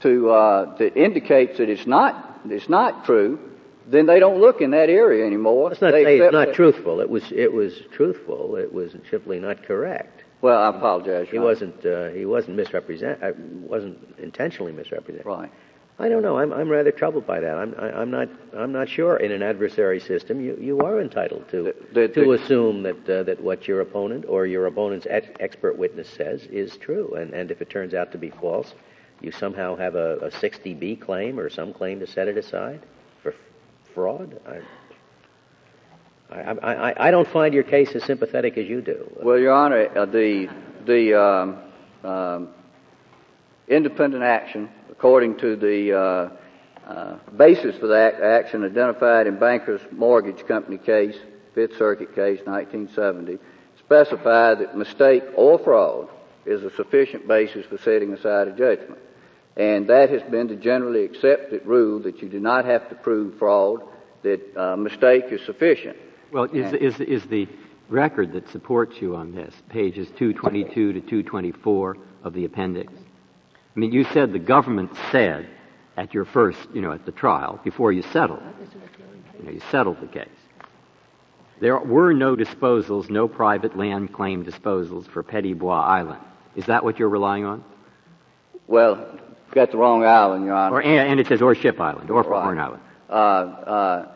[0.02, 3.40] to uh, that indicates that it's not it's not true,
[3.88, 5.70] then they don't look in that area anymore.
[5.70, 7.00] Let's not they say it's not truthful.
[7.00, 8.56] It was it was truthful.
[8.56, 10.24] It was simply not correct.
[10.42, 11.28] Well, I apologize.
[11.30, 15.26] He wasn't uh, he wasn't misrepresent uh, wasn't intentionally misrepresented.
[15.26, 15.52] Right.
[16.02, 16.38] I don't know.
[16.38, 17.58] I'm I'm rather troubled by that.
[17.58, 19.18] I'm I, am i not I'm not sure.
[19.18, 23.10] In an adversary system, you you are entitled to the, the, to the, assume that
[23.10, 27.52] uh, that what your opponent or your opponent's expert witness says is true, and and
[27.52, 28.74] if it turns out to be false,
[29.22, 32.82] you somehow have a, a 60B claim or some claim to set it aside
[33.22, 33.34] for
[33.94, 34.40] fraud?
[36.30, 39.10] I, I, I, I don't find your case as sympathetic as you do.
[39.22, 40.48] Well, Your Honor, uh, the,
[40.86, 42.50] the um, um,
[43.68, 46.30] independent action, according to the uh,
[46.90, 51.16] uh, basis for that action identified in Bankers Mortgage Company case,
[51.54, 53.38] Fifth Circuit case, 1970,
[53.80, 56.10] specified that mistake or fraud
[56.46, 59.00] is a sufficient basis for setting aside a judgment.
[59.60, 63.38] And that has been the generally accepted rule that you do not have to prove
[63.38, 63.82] fraud,
[64.24, 65.98] that uh, mistake is sufficient.
[66.32, 67.46] Well, is, is, is the
[67.90, 72.94] record that supports you on this, pages 222 to 224 of the appendix?
[72.94, 75.50] I mean, you said the government said
[75.98, 78.42] at your first, you know, at the trial, before you settled,
[79.38, 80.30] you know, you settled the case.
[81.60, 86.22] there were no disposals, no private land claim disposals for Petit Bois Island.
[86.56, 87.66] Is that what you're relying on?
[88.68, 89.20] Well,
[89.52, 90.76] got the wrong island, Your Honor.
[90.76, 92.44] Or, and, and it says or Ship Island, or Right.
[92.44, 92.82] Horn Island.
[93.10, 94.12] Uh, uh,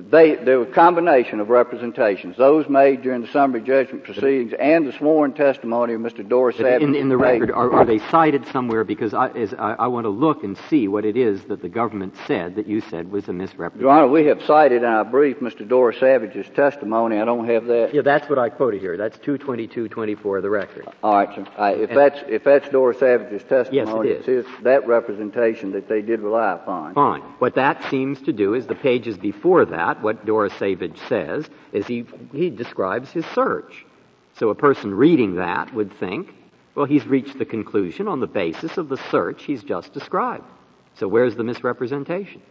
[0.00, 4.86] they, there were a combination of representations, those made during the summary judgment proceedings and
[4.86, 6.26] the sworn testimony of Mr.
[6.26, 6.82] Doris Savage.
[6.82, 8.84] in, in the made- record, are, are they cited somewhere?
[8.84, 11.68] Because I, is, I, I want to look and see what it is that the
[11.68, 13.80] government said that you said was a misrepresentation.
[13.80, 15.66] Your Honor, we have cited in our brief Mr.
[15.68, 17.18] Doris Savage's testimony.
[17.18, 17.92] I don't have that.
[17.92, 18.96] Yeah, that's what I quoted here.
[18.96, 20.86] That's 22224 of the record.
[21.02, 21.44] All right, sir.
[21.56, 24.46] All right, if And- that's if that's Doris Savage's testimony, Yes, it is.
[24.46, 26.94] it's his, that representation that they did rely upon.
[26.94, 27.22] Fine.
[27.40, 31.86] What that seems to do is the pages before that, what Doris Savage says, is
[31.86, 33.84] he, he describes his search.
[34.38, 36.32] So a person reading that would think,
[36.74, 40.44] well, he's reached the conclusion on the basis of the search he's just described.
[40.94, 42.42] So where's the misrepresentation?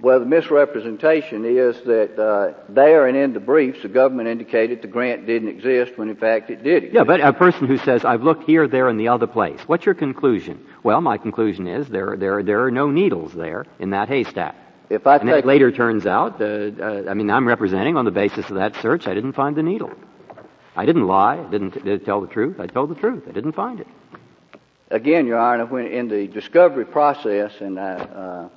[0.00, 4.88] Well, the misrepresentation is that uh, there and in the briefs, the government indicated the
[4.88, 6.94] grant didn't exist when in fact it did exist.
[6.94, 9.60] Yeah, but a person who says, I've looked here, there, and the other place.
[9.66, 10.64] What's your conclusion?
[10.82, 14.56] Well, my conclusion is there, there, there are no needles there in that haystack.
[14.90, 18.04] If I And take it later turns out, uh, uh, I mean, I'm representing on
[18.04, 19.92] the basis of that search, I didn't find the needle.
[20.76, 21.38] I didn't lie.
[21.38, 22.58] I didn't, did tell the truth.
[22.58, 23.22] I told the truth.
[23.28, 23.86] I didn't find it.
[24.90, 28.48] again, Your Honor, when in the discovery process, and I, uh,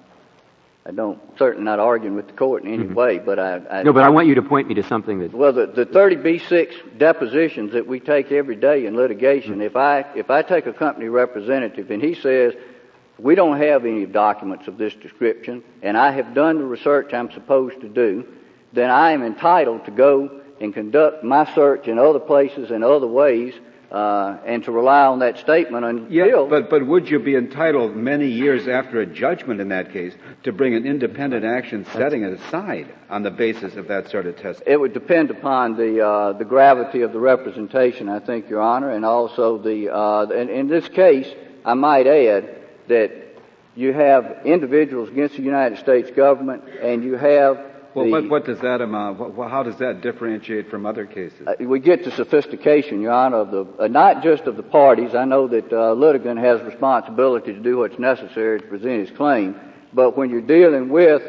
[0.87, 3.85] I don't certainly not arguing with the court in any way, but I, I Mm-hmm.
[3.85, 5.33] No, but I want you to point me to something that.
[5.33, 10.31] Well, the, the 30B6 depositions that we take every day in litigation, if I, if
[10.31, 12.53] I take a company representative and he says,
[13.17, 17.31] we don't have any documents of this description, and I have done the research I'm
[17.31, 18.25] supposed to do,
[18.73, 23.07] then I am entitled to go and conduct my search in other places and other
[23.07, 23.53] ways,
[23.91, 27.95] uh, and to rely on that statement until Yeah, but, but would you be entitled
[27.95, 32.33] many years after a judgment in that case to bring an independent action setting it
[32.33, 34.73] aside on the basis of that sort of testimony?
[34.73, 38.89] It would depend upon the uh, the gravity of the representation, I think, Your Honor,
[38.89, 39.93] and also the.
[39.93, 41.31] Uh, and in this case,
[41.63, 43.11] I might add that
[43.75, 47.57] you have individuals against the United States government, and you have.
[47.95, 51.47] Well, the, what, what does that amount, what, how does that differentiate from other cases?
[51.47, 55.13] uh, we get to sophistication, Your Honor, of the uh, not just of the parties.
[55.13, 59.59] I know that uh, litigant has responsibility to do what's necessary to present his claim,
[59.93, 61.21] but when you're dealing with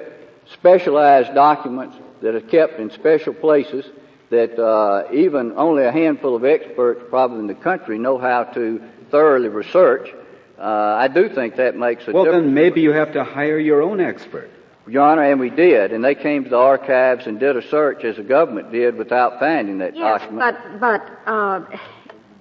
[0.53, 3.87] specialized documents that are kept in special places
[4.31, 8.83] that uh, even only a handful of experts, probably in the country, know how to
[9.11, 10.11] thoroughly research,
[10.59, 12.45] uh, I do think that makes a Well, difference.
[12.47, 14.51] then maybe you have to hire your own expert.
[14.87, 18.05] Your Honor, and we did, and they came to the archives and did a search
[18.05, 20.57] as the government did without finding that Yes, document.
[20.79, 21.65] but, but uh,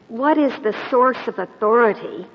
[0.10, 2.28] what is the source of authority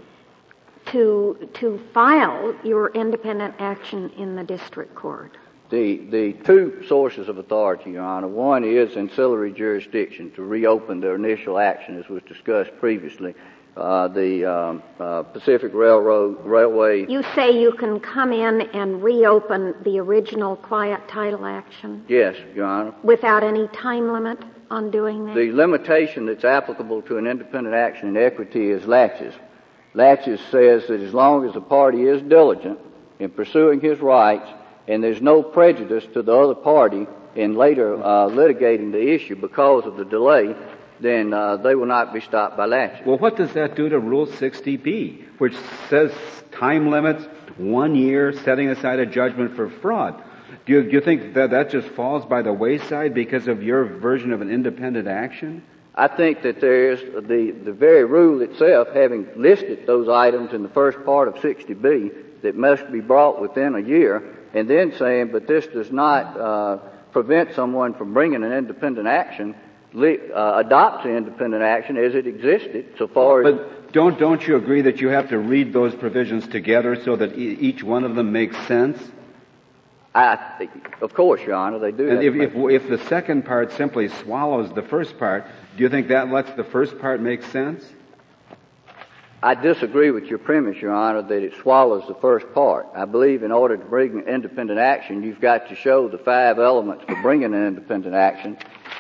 [0.87, 5.37] to, to file your independent action in the district court?
[5.71, 8.29] The, the two sources of authority, Your Honor.
[8.29, 13.35] One is ancillary jurisdiction to reopen the initial action, as was discussed previously.
[13.79, 17.07] Uh, the um, uh, Pacific Railroad Railway.
[17.09, 22.67] You say you can come in and reopen the original quiet title action Yes, Your
[22.67, 22.95] Honor.
[23.05, 25.37] without any time limit on doing that?
[25.37, 29.33] The limitation that's applicable to an independent action in equity is laches.
[29.95, 32.81] Laches says that as long as the party is diligent
[33.21, 34.49] in pursuing his rights
[34.89, 39.85] and there's no prejudice to the other party in later uh, litigating the issue because
[39.87, 40.57] of the delay,
[41.01, 43.07] then uh, they will not be stopped by laches.
[43.07, 45.55] Well, what does that do to Rule 60B, which
[45.89, 46.13] says
[46.53, 47.25] time limits,
[47.57, 50.23] one year, setting aside a judgment for fraud?
[50.67, 53.85] Do you, do you think that that just falls by the wayside because of your
[53.85, 55.63] version of an independent action?
[55.95, 60.63] I think that there is the, the very rule itself, having listed those items in
[60.63, 64.23] the first part of 60B, that must be brought within a year,
[64.55, 66.77] and then saying, but this does not uh,
[67.11, 69.57] prevent someone from bringing an independent action,
[70.03, 73.55] uh, adopts independent action as it existed, so far as.
[73.55, 77.39] But don't, don't you agree that you have to read those provisions together so that
[77.39, 78.99] e- each one of them makes sense?
[80.15, 80.69] I,
[81.01, 82.09] of course, Your Honor, they do.
[82.09, 86.09] And if, if, if the second part simply swallows the first part, do you think
[86.09, 87.85] that lets the first part make sense?
[89.41, 92.89] I disagree with your premise, Your Honor, that it swallows the first part.
[92.97, 97.05] I believe in order to bring independent action, you've got to show the five elements
[97.05, 98.59] for bringing an independent action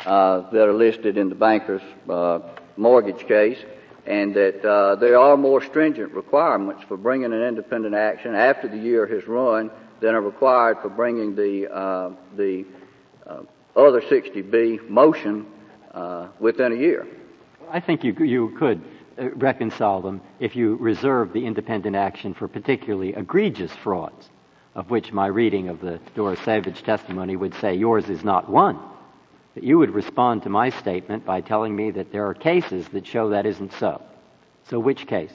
[0.08, 2.38] uh, that are listed in the banker's uh,
[2.78, 3.58] mortgage case,
[4.06, 8.78] and that uh, there are more stringent requirements for bringing an independent action after the
[8.78, 12.64] year has run than are required for bringing the uh, the
[13.26, 13.42] uh,
[13.76, 15.46] other 60B motion
[16.40, 17.06] within a year.
[17.70, 18.80] I think you, you could
[19.34, 24.30] reconcile them if you reserve the independent action for particularly egregious frauds,
[24.74, 28.78] of which my reading of the Doris Savage testimony would say yours is not one.
[29.58, 33.04] That you would respond to my statement by telling me that there are cases that
[33.04, 34.00] show that isn't so.
[34.70, 35.32] So which case?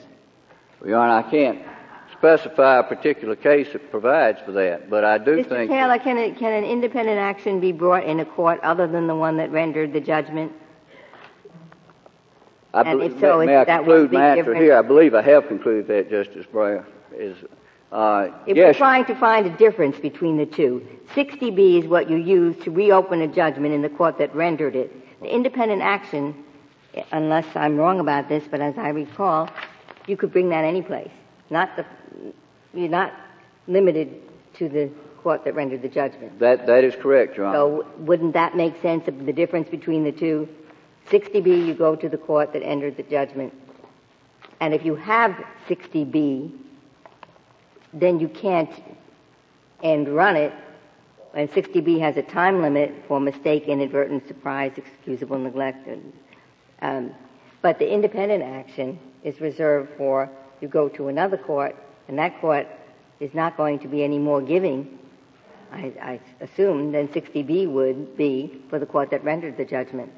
[0.80, 1.60] Well, Your Honor, I can't
[2.16, 5.48] specify a particular case that provides for that, but I do Mr.
[5.50, 5.70] think.
[5.70, 9.14] Taylor, can, it, can an independent action be brought in a court other than the
[9.14, 10.50] one that rendered the judgment?
[12.72, 14.60] I And believe, if so, may I that conclude one my answer difference?
[14.62, 14.78] here?
[14.78, 16.86] I believe I have concluded that, Justice Breyer.
[17.14, 17.36] Is
[17.94, 22.10] uh, If yes, we're trying to find a difference between the two, 60B is what
[22.10, 24.92] you use to reopen a judgment in the court that rendered it.
[25.20, 26.44] The independent action,
[27.12, 29.48] unless I'm wrong about this, but as I recall,
[30.08, 31.10] you could bring that any place.
[31.50, 31.86] Not the,
[32.74, 33.12] you're not
[33.68, 34.20] limited
[34.54, 34.90] to the
[35.22, 36.38] court that rendered the judgment.
[36.40, 37.56] that that is correct, Your Honor.
[37.56, 40.48] So wouldn't that make sense of the difference between the two?
[41.10, 43.54] 60B, you go to the court that entered the judgment.
[44.60, 45.32] And if you have
[45.68, 46.52] 60B,
[47.94, 48.70] then you can't
[49.82, 50.52] end run it.
[51.34, 55.86] And 60B has a time limit for mistake, inadvertent, surprise, excusable neglect.
[55.88, 56.12] And,
[56.80, 57.14] um,
[57.60, 60.30] but the independent action is reserved for
[60.60, 61.76] you go to another court,
[62.08, 62.66] and that court
[63.20, 64.98] is not going to be any more giving,
[65.72, 70.10] I, I assume, than 60B would be for the court that rendered the judgment.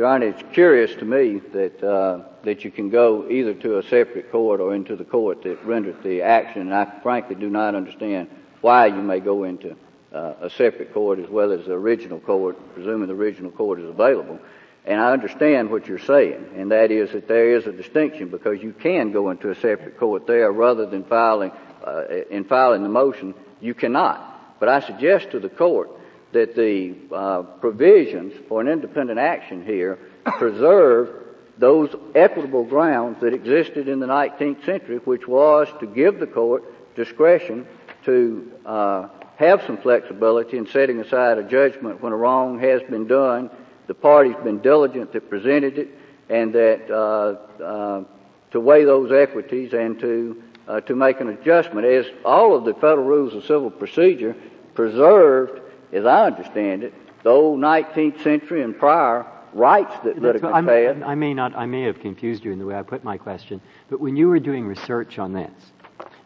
[0.00, 3.82] Your Honor, it's curious to me that uh, that you can go either to a
[3.82, 7.74] separate court or into the court that rendered the action, and I frankly do not
[7.74, 8.30] understand
[8.62, 9.76] why you may go into
[10.10, 13.90] uh, a separate court as well as the original court, presuming the original court is
[13.90, 14.38] available.
[14.86, 18.62] And I understand what you're saying, and that is that there is a distinction because
[18.62, 21.52] you can go into a separate court there rather than filing
[21.86, 23.34] uh, in filing the motion.
[23.60, 24.58] You cannot.
[24.60, 25.90] But I suggest to the court
[26.32, 29.98] that the uh, provisions for an independent action here
[30.38, 31.10] preserve
[31.58, 36.64] those equitable grounds that existed in the 19th century, which was to give the court
[36.94, 37.66] discretion
[38.04, 43.06] to uh, have some flexibility in setting aside a judgment when a wrong has been
[43.06, 43.50] done,
[43.86, 45.88] the party's been diligent that presented it,
[46.28, 48.04] and that uh, uh,
[48.50, 52.74] to weigh those equities and to uh, to make an adjustment, as all of the
[52.74, 54.36] federal rules of civil procedure
[54.74, 55.60] preserved,
[55.92, 61.02] as I understand it, the old 19th century and prior rights that I'm- had.
[61.02, 63.60] I may not, I may have confused you in the way I put my question,
[63.88, 65.72] but when you were doing research on this,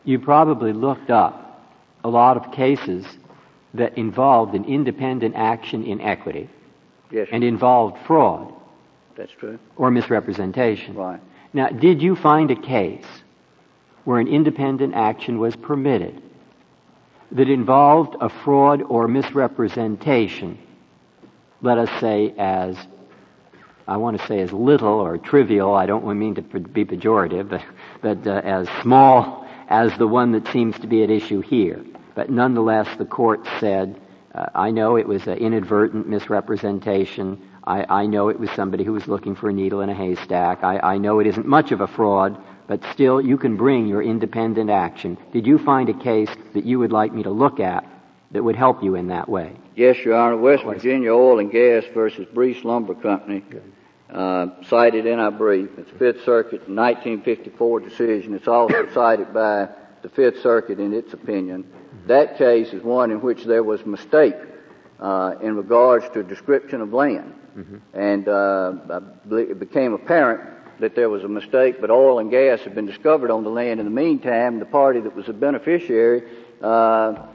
[0.05, 1.63] you probably looked up
[2.05, 3.07] a lot of cases
[3.73, 6.49] that involved an independent action in equity
[7.11, 8.53] Yes, and involved fraud
[9.17, 9.59] that's true.
[9.77, 10.95] or misrepresentation.
[10.95, 11.21] Right.
[11.55, 13.07] Now, did you find a case
[14.05, 16.21] where an independent action was permitted
[17.35, 20.59] that involved a fraud or misrepresentation,
[21.61, 22.77] let us say as,
[23.87, 27.49] I want to say as little or trivial, I don't mean to be pejorative,
[28.03, 31.85] but, but uh, as small as the one that seems to be at issue here.
[32.15, 34.01] But nonetheless, the court said,
[34.35, 37.41] uh, I know it was an inadvertent misrepresentation.
[37.65, 40.63] I, I know it was somebody who was looking for a needle in a haystack.
[40.63, 44.03] I, I know it isn't much of a fraud, but still you can bring your
[44.03, 45.19] independent action.
[45.33, 47.85] Did you find a case that you would like me to look at
[48.31, 49.53] that would help you in that way?
[49.77, 50.37] Yes, Your Honor.
[50.37, 53.43] West Virginia Oil and Gas versus Breece Lumber Company,
[54.11, 55.71] uh, cited in our brief.
[55.79, 58.35] It's Fifth Circuit 1954 decision.
[58.35, 59.69] It's also cited by
[60.03, 61.65] the Fifth Circuit in its opinion.
[62.07, 64.37] That case is one in which there was mistake
[65.01, 67.35] uh, in regards to description of land,
[67.95, 69.01] and uh,
[69.31, 71.81] it became apparent that there was a mistake.
[71.81, 74.59] But oil and gas had been discovered on the land in the meantime.
[74.59, 76.23] The party that was the beneficiary
[76.63, 77.27] uh,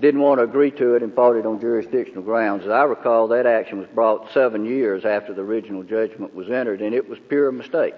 [0.00, 2.64] didn't want to agree to it and fought it on jurisdictional grounds.
[2.64, 6.82] As I recall, that action was brought seven years after the original judgment was entered,
[6.82, 7.94] and it was pure mistake.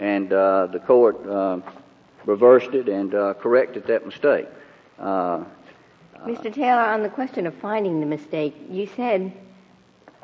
[0.00, 1.60] And uh, the court uh,
[2.26, 4.48] reversed it and uh, corrected that mistake.
[4.98, 5.44] Uh,
[6.26, 6.52] Mr.
[6.52, 9.32] Taylor, on the question of finding the mistake, you said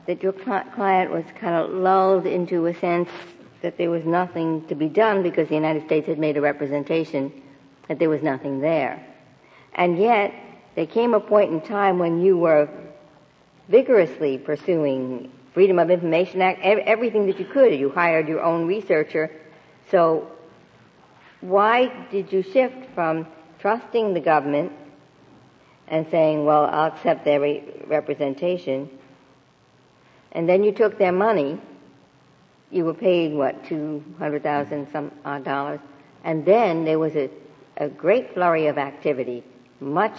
[0.06, 3.08] that your client was kind of lulled into a sense
[3.62, 7.32] that there was nothing to be done because the United States had made a representation
[7.88, 9.04] that there was nothing there.
[9.74, 10.32] And yet,
[10.74, 12.68] there came a point in time when you were
[13.68, 17.74] vigorously pursuing Freedom of Information Act, everything that you could.
[17.74, 19.30] You hired your own researcher.
[19.90, 20.30] So,
[21.40, 23.26] why did you shift from
[23.58, 24.72] trusting the government
[25.88, 28.88] and saying, well, I'll accept their re- representation,
[30.32, 31.60] and then you took their money,
[32.70, 35.80] you were paid, what, 200000 some odd dollars,
[36.24, 37.30] and then there was a,
[37.76, 39.42] a great flurry of activity,
[39.80, 40.16] much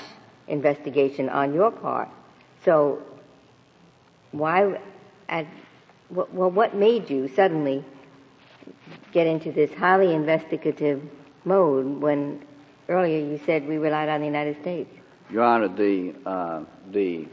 [0.48, 2.10] investigation on your part.
[2.66, 3.02] So,
[4.32, 4.80] why,
[5.30, 5.48] at,
[6.10, 7.84] well, what made you suddenly
[9.12, 11.02] get into this highly investigative
[11.46, 12.44] mode when
[12.90, 14.90] earlier you said we relied on the United States?
[15.30, 17.28] Your Honor, the uh, the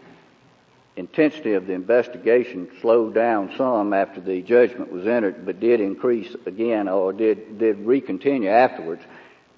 [0.99, 6.35] intensity of the investigation slowed down some after the judgment was entered, but did increase
[6.45, 9.03] again or did, did recontinue afterwards.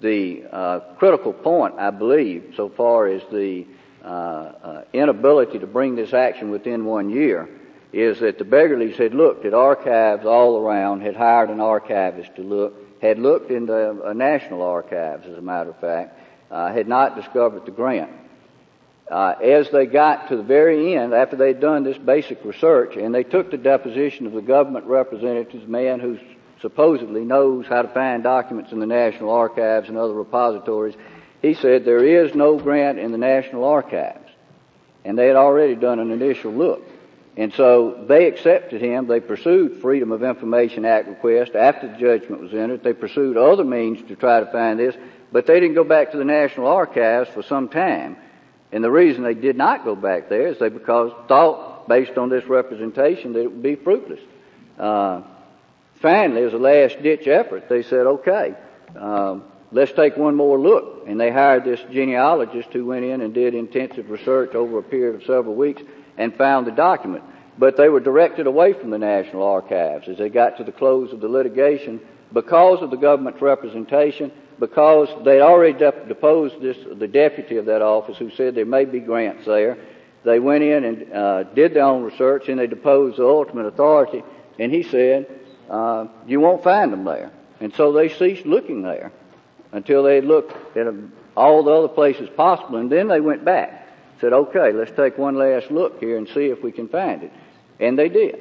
[0.01, 3.65] The uh, critical point, I believe, so far as the
[4.03, 7.49] uh, uh, inability to bring this action within one year,
[7.91, 12.41] is that the Beggerlys had looked at archives all around, had hired an archivist to
[12.41, 16.19] look, had looked in the uh, national archives, as a matter of fact,
[16.51, 18.11] uh, had not discovered the grant.
[19.11, 23.13] Uh, as they got to the very end, after they'd done this basic research, and
[23.13, 26.17] they took the deposition of the government representatives, man who
[26.61, 30.95] supposedly knows how to find documents in the National Archives and other repositories,
[31.41, 34.29] he said there is no grant in the National Archives.
[35.03, 36.87] And they had already done an initial look.
[37.35, 39.07] And so they accepted him.
[39.07, 42.81] They pursued Freedom of Information Act request after the judgment was entered.
[42.81, 44.95] They pursued other means to try to find this,
[45.33, 48.15] but they didn't go back to the National Archives for some time.
[48.71, 52.29] And the reason they did not go back there is they because thought, based on
[52.29, 54.21] this representation, that it would be fruitless.
[54.79, 55.21] Uh,
[56.01, 58.55] finally, as a last ditch effort, they said, okay,
[58.95, 61.03] um, let's take one more look.
[61.07, 65.15] And they hired this genealogist who went in and did intensive research over a period
[65.15, 65.81] of several weeks
[66.17, 67.23] and found the document.
[67.57, 71.11] But they were directed away from the National Archives as they got to the close
[71.11, 71.99] of the litigation
[72.33, 78.17] because of the government's representation, because they'd already deposed this, the deputy of that office
[78.17, 79.77] who said there may be grants there.
[80.23, 84.23] They went in and uh, did their own research and they deposed the ultimate authority
[84.59, 85.27] and he said,
[85.69, 87.31] uh, you won't find them there.
[87.59, 89.11] And so they ceased looking there
[89.71, 90.87] until they looked at
[91.35, 93.81] all the other places possible and then they went back
[94.21, 97.33] said, okay, let's take one last look here and see if we can find it.
[97.79, 98.39] And they did.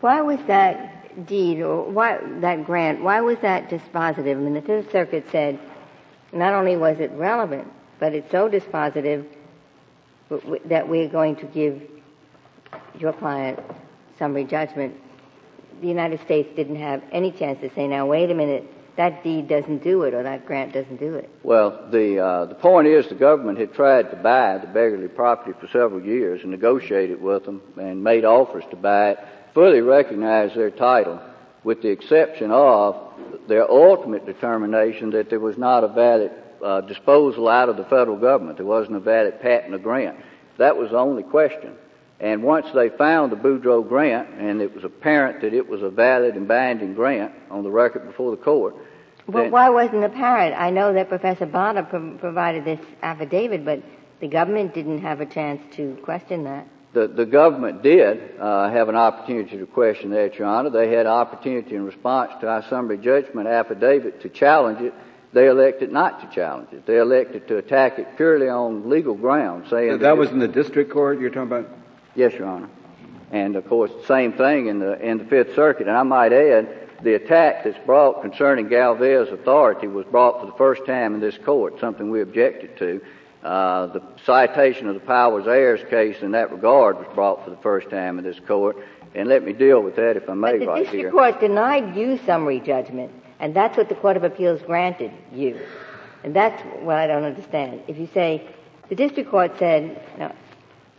[0.00, 4.32] Why was that deed or why that grant, why was that dispositive?
[4.32, 5.58] I mean, the Fifth Circuit said
[6.32, 9.26] not only was it relevant, but it's so dispositive
[10.66, 11.82] that we're going to give
[12.98, 13.60] your client
[14.18, 15.00] summary judgment.
[15.80, 18.64] The United States didn't have any chance to say, now wait a minute,
[18.96, 21.28] that deed doesn't do it or that grant doesn't do it.
[21.42, 25.52] Well, the uh, the point is the government had tried to buy the Beggerly property
[25.58, 29.18] for several years and negotiated with them and made offers to buy it,
[29.54, 31.20] fully recognized their title,
[31.62, 32.96] with the exception of
[33.48, 36.32] their ultimate determination that there was not a valid
[36.62, 38.58] uh, disposal out of the federal government.
[38.58, 40.18] There wasn't a valid patent or grant.
[40.58, 41.74] That was the only question.
[42.20, 45.90] And once they found the Boudreau grant, and it was apparent that it was a
[45.90, 48.74] valid and binding grant on the record before the court.
[49.26, 50.54] Well, why wasn't it apparent?
[50.58, 53.82] I know that Professor Bonner pro- provided this affidavit, but
[54.20, 56.66] the government didn't have a chance to question that.
[56.94, 60.70] The, the government did uh, have an opportunity to question that, Your Honor.
[60.70, 64.94] They had opportunity in response to our summary judgment affidavit to challenge it.
[65.32, 66.86] They elected not to challenge it.
[66.86, 70.46] They elected to attack it purely on legal grounds, saying that, that was in the
[70.46, 71.68] district court you're talking about.
[72.14, 72.68] Yes, Your Honor.
[73.32, 75.88] And of course, the same thing in the in the Fifth Circuit.
[75.88, 76.68] And I might add,
[77.02, 81.36] the attack that's brought concerning Galvez authority was brought for the first time in this
[81.38, 83.00] court, something we objected to.
[83.44, 87.58] Uh, the citation of the Powers Heirs case in that regard was brought for the
[87.58, 88.78] first time in this court.
[89.14, 91.10] And let me deal with that if I may but the right district here.
[91.10, 95.60] court denied you summary judgment, and that's what the Court of Appeals granted you.
[96.22, 97.82] And that's what I don't understand.
[97.86, 98.48] If you say,
[98.88, 100.34] the district court said, now,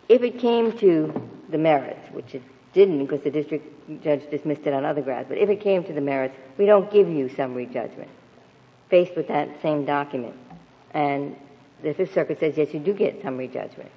[0.08, 2.44] if it came to the merits, which it
[2.74, 5.94] didn't because the district judge dismissed it on other grounds, but if it came to
[5.94, 8.10] the merits, we don't give you summary judgment
[8.90, 10.36] faced with that same document.
[10.94, 11.36] And
[11.86, 13.92] the Fifth Circuit says, yes, you do get summary judgment.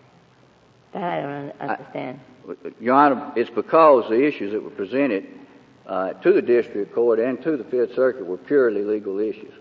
[0.92, 2.20] That I don't understand.
[2.48, 5.26] I, Your Honor, it's because the issues that were presented
[5.86, 9.54] uh, to the district court and to the Fifth Circuit were purely legal issues.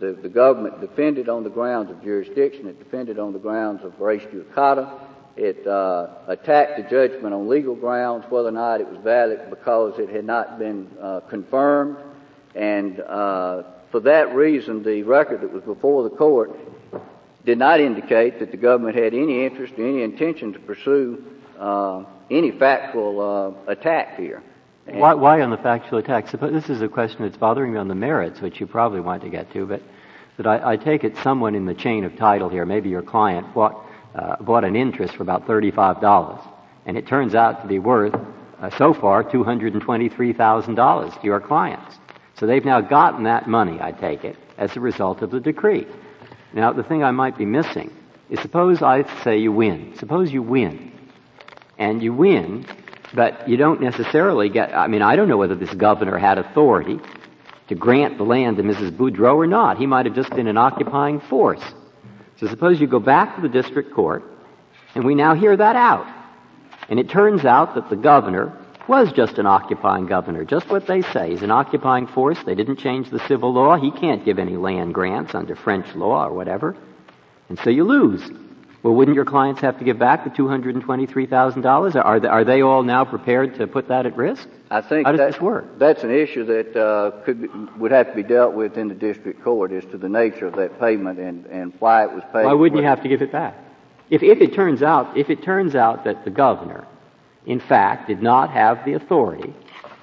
[0.00, 2.66] The, the government defended on the grounds of jurisdiction.
[2.66, 4.98] It defended on the grounds of res judicata.
[5.36, 9.98] It uh, attacked the judgment on legal grounds, whether or not it was valid because
[9.98, 11.98] it had not been uh, confirmed.
[12.54, 13.62] And uh,
[13.92, 16.50] for that reason, the record that was before the court
[17.44, 21.24] did not indicate that the government had any interest or any intention to pursue
[21.58, 24.42] uh, any factual uh, attack here.
[24.86, 26.28] Why, why, on the factual attack?
[26.28, 29.22] Suppose this is a question that's bothering me on the merits, which you probably want
[29.22, 29.82] to get to, but
[30.36, 33.52] that I, I take it someone in the chain of title here, maybe your client,
[33.54, 33.84] bought,
[34.14, 36.42] uh, bought an interest for about $35,
[36.86, 38.14] and it turns out to be worth,
[38.60, 41.96] uh, so far, $223,000 to your clients.
[42.36, 45.86] So they've now gotten that money, I take it, as a result of the decree.
[46.52, 47.90] Now, the thing I might be missing
[48.28, 49.94] is suppose I say you win.
[49.98, 50.92] Suppose you win.
[51.78, 52.66] And you win,
[53.14, 56.98] but you don't necessarily get, I mean, I don't know whether this governor had authority
[57.68, 58.90] to grant the land to Mrs.
[58.90, 59.78] Boudreau or not.
[59.78, 61.62] He might have just been an occupying force.
[62.38, 64.24] So suppose you go back to the district court,
[64.94, 66.06] and we now hear that out.
[66.88, 68.56] And it turns out that the governor
[68.88, 71.30] was just an occupying governor, just what they say.
[71.30, 72.38] He's an occupying force.
[72.44, 73.76] They didn't change the civil law.
[73.76, 76.76] He can't give any land grants under French law or whatever.
[77.48, 78.30] And so you lose.
[78.82, 82.02] Well, wouldn't your clients have to give back the $223,000?
[82.02, 84.48] Are they, are they all now prepared to put that at risk?
[84.70, 85.78] I think How does that, this work?
[85.78, 88.94] That's an issue that uh, could be, would have to be dealt with in the
[88.94, 92.46] district court as to the nature of that payment and, and why it was paid.
[92.46, 93.54] Why wouldn't you have to give it back?
[94.08, 96.86] If, if it turns out, if it turns out that the governor,
[97.46, 99.54] in fact, did not have the authority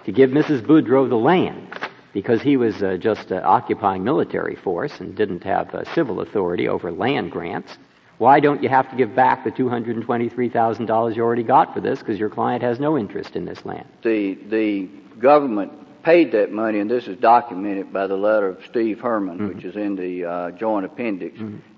[0.06, 0.62] to give Mrs.
[0.62, 1.80] Boudreau the land
[2.14, 6.68] because he was uh, just an occupying military force and didn't have uh, civil authority
[6.68, 7.78] over land grants,
[8.18, 12.18] why don't you have to give back the $223,000 you already got for this because
[12.20, 13.88] your client has no interest in this land?
[14.02, 14.88] The, the
[15.20, 15.72] government
[16.04, 19.48] paid that money, and this is documented by the letter of Steve Herman, Mm-hmm.
[19.56, 21.38] which is in the uh, joint appendix,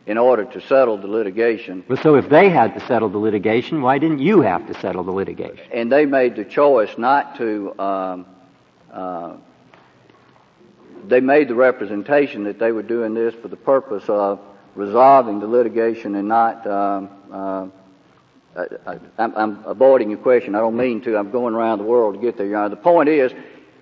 [0.10, 1.86] in order to settle the litigation.
[1.88, 5.04] Well, so if they had to settle the litigation, why didn't you have to settle
[5.04, 5.64] the litigation?
[5.72, 7.80] And they made the choice not to.
[7.80, 8.26] Um,
[8.92, 9.34] uh,
[11.08, 14.40] they made the representation that they were doing this for the purpose of
[14.74, 16.66] resolving the litigation and not.
[16.66, 17.68] Um, uh,
[18.58, 20.56] I, I, I'm, I'm avoiding your question.
[20.56, 21.18] I don't mean to.
[21.18, 22.70] I'm going around the world to get there, Your Honor.
[22.70, 23.32] The point is,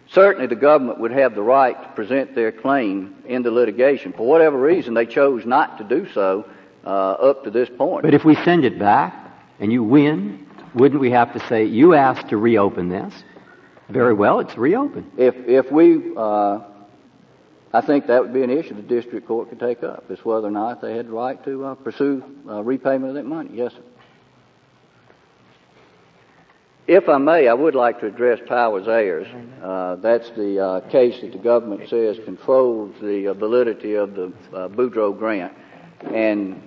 [0.09, 4.13] certainly the government would have the right to present their claim in the litigation.
[4.13, 6.45] For whatever reason, they chose not to do so
[6.85, 8.03] uh, up to this point.
[8.03, 9.13] But if we send it back
[9.59, 13.13] and you win, wouldn't we have to say, you asked to reopen this?
[13.89, 15.11] Very well, it's reopened.
[15.17, 16.59] If if we, uh,
[17.73, 20.47] I think that would be an issue the district court could take up, is whether
[20.47, 23.51] or not they had the right to uh, pursue uh, repayment of that money.
[23.53, 23.81] Yes, sir.
[26.87, 29.27] If I may, I would like to address Powers Heirs.
[29.61, 34.27] Uh, that's the uh, case that the government says controls the uh, validity of the
[34.53, 35.51] uh, Boudreau grant.
[36.13, 36.63] And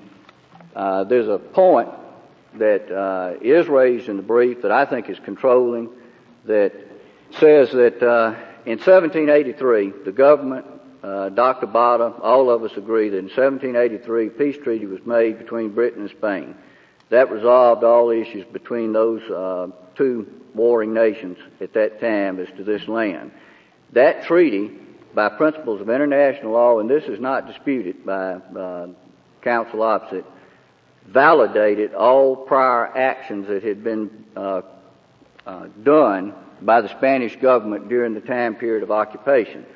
[0.76, 1.88] uh, there's a point
[2.56, 5.88] that uh, is raised in the brief that I think is controlling
[6.44, 6.74] that
[7.38, 8.34] says that uh,
[8.66, 10.66] in 1783, the government,
[11.02, 11.66] uh, Dr.
[11.66, 16.02] Botta, all of us agree that in 1783, a peace treaty was made between Britain
[16.02, 16.56] and Spain.
[17.08, 19.68] That resolved all issues between those uh,
[20.00, 23.30] two warring nations at that time as to this land.
[23.92, 24.70] That treaty,
[25.14, 28.86] by principles of international law, and this is not disputed by uh,
[29.42, 30.24] counsel opposite,
[31.06, 34.62] validated all prior actions that had been uh,
[35.46, 36.32] uh, done
[36.62, 39.66] by the Spanish government during the time period of occupation.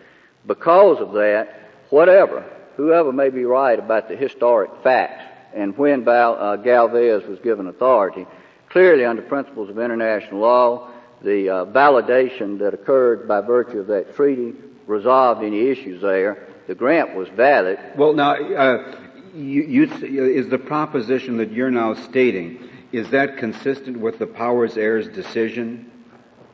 [0.47, 2.47] Because of that, whatever,
[2.79, 7.69] whoever may be right about the historic facts and when Val, uh, Galvez was given
[7.69, 8.27] authority,
[8.75, 10.91] clearly under principles of international law,
[11.23, 14.53] the uh, validation that occurred by virtue of that treaty
[14.89, 16.49] resolved any issues there.
[16.67, 17.79] The grant was valid.
[17.97, 18.97] Well, now, uh,
[19.33, 24.77] you, you, is the proposition that you're now stating, is that consistent with the Powers
[24.77, 25.89] Heirs decision?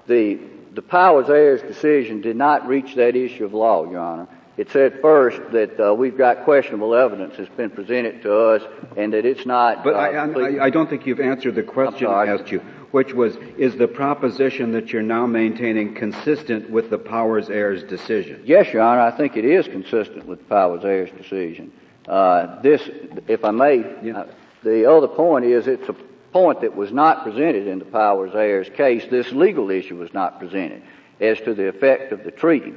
[0.06, 0.40] The,
[0.74, 4.28] the Powers Heirs decision did not reach that issue of law, Your Honor.
[4.60, 8.62] It said first that uh, we've got questionable evidence that's been presented to us
[8.94, 9.82] and that it's not.
[9.82, 12.58] But uh, I, I, I, don't think you've answered the question I asked you,
[12.90, 18.42] which was, is the proposition that you're now maintaining consistent with the Powers Heirs decision?
[18.44, 21.72] Yes, Your Honor, I think it is consistent with the Powers Heirs decision.
[22.06, 22.82] Uh, this,
[23.28, 24.18] if I may, yeah.
[24.18, 24.26] uh,
[24.62, 25.96] the other point is it's a
[26.34, 29.06] point that was not presented in the Powers Heirs case.
[29.10, 30.82] This legal issue was not presented
[31.18, 32.74] as to the effect of the treaty.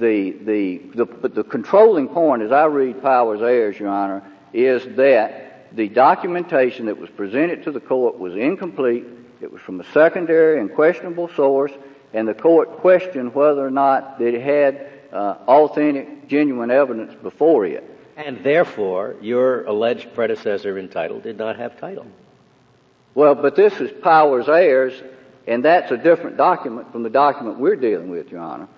[0.00, 4.22] The, the, the, but the controlling point, as I read Powers Heirs, Your Honor,
[4.54, 9.04] is that the documentation that was presented to the court was incomplete.
[9.42, 11.72] It was from a secondary and questionable source,
[12.14, 17.84] and the court questioned whether or not it had uh, authentic, genuine evidence before it.
[18.16, 22.06] And therefore, your alleged predecessor in title did not have title.
[23.14, 24.94] Well, but this is Powers Heirs,
[25.46, 28.68] and that's a different document from the document we're dealing with, Your Honor.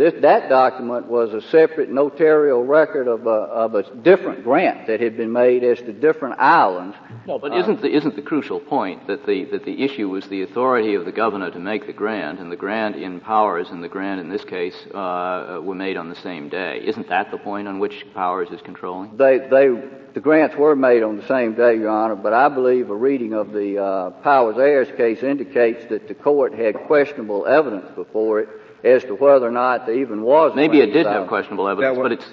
[0.00, 4.98] This, that document was a separate notarial record of a, of a different grant that
[4.98, 6.96] had been made as to different islands.
[7.26, 10.26] No, but uh, isn't the isn't the crucial point that the that the issue was
[10.28, 13.84] the authority of the governor to make the grant, and the grant in Powers and
[13.84, 16.80] the grant in this case uh, were made on the same day?
[16.82, 19.18] Isn't that the point on which Powers is controlling?
[19.18, 19.68] They they
[20.14, 23.34] the grants were made on the same day, Your Honor, but I believe a reading
[23.34, 28.48] of the uh, Powers Heirs case indicates that the court had questionable evidence before it
[28.84, 30.52] as to whether or not there even was.
[30.54, 32.26] Maybe it did have questionable evidence, was, but it's.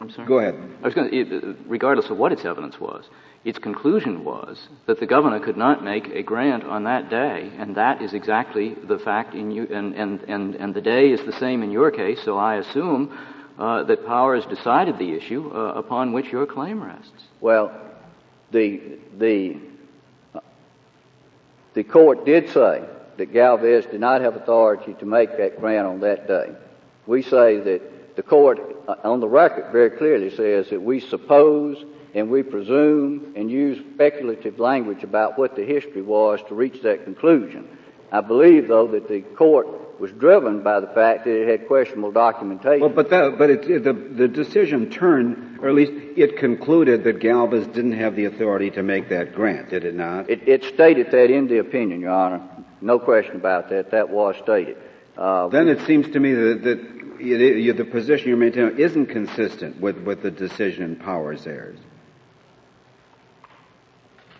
[0.00, 0.26] I'm sorry.
[0.28, 0.54] Go ahead.
[0.82, 3.04] I was going to, regardless of what its evidence was,
[3.44, 7.74] its conclusion was that the governor could not make a grant on that day, and
[7.74, 11.32] that is exactly the fact in you, and, and, and, and the day is the
[11.32, 13.16] same in your case, so I assume
[13.58, 17.24] uh, that Powers decided the issue uh, upon which your claim rests.
[17.42, 17.78] Well,
[18.50, 18.80] the,
[19.18, 19.58] the,
[21.74, 22.82] the court did say
[23.18, 26.54] that Galvez did not have authority to make that grant on that day.
[27.06, 31.84] We say that the court, uh, on the record, very clearly says that we suppose
[32.14, 37.04] and we presume and use speculative language about what the history was to reach that
[37.04, 37.68] conclusion.
[38.12, 39.66] I believe, though, that the court
[40.00, 42.80] was driven by the fact that it had questionable documentation.
[42.80, 47.20] Well, but that, but it, the the decision turned, or at least it concluded that
[47.20, 50.30] Galvez didn't have the authority to make that grant, did it not?
[50.30, 52.48] It, it stated that in the opinion, Your Honor.
[52.84, 53.92] No question about that.
[53.92, 54.76] That was stated.
[55.16, 56.78] Uh, then it seems to me that, that
[57.18, 61.78] it, the position you're maintaining isn't consistent with, with the decision in Powers Heirs.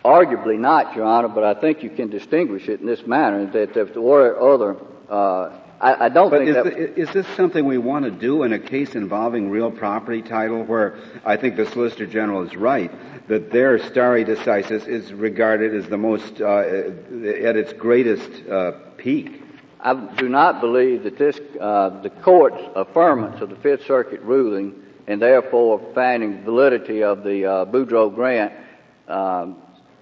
[0.03, 3.75] Arguably not, Your Honor, but I think you can distinguish it in this manner that
[3.75, 4.75] if there were other,
[5.09, 6.63] uh, I, I, don't but think is that.
[6.63, 10.63] The, is this something we want to do in a case involving real property title
[10.63, 12.91] where I think the Solicitor General is right
[13.27, 19.41] that their stare decisis is regarded as the most, uh, at its greatest uh, peak?
[19.79, 24.75] I do not believe that this, uh, the court's affirmance of the Fifth Circuit ruling
[25.07, 28.53] and therefore finding validity of the uh, Boudreau grant
[29.07, 29.57] um,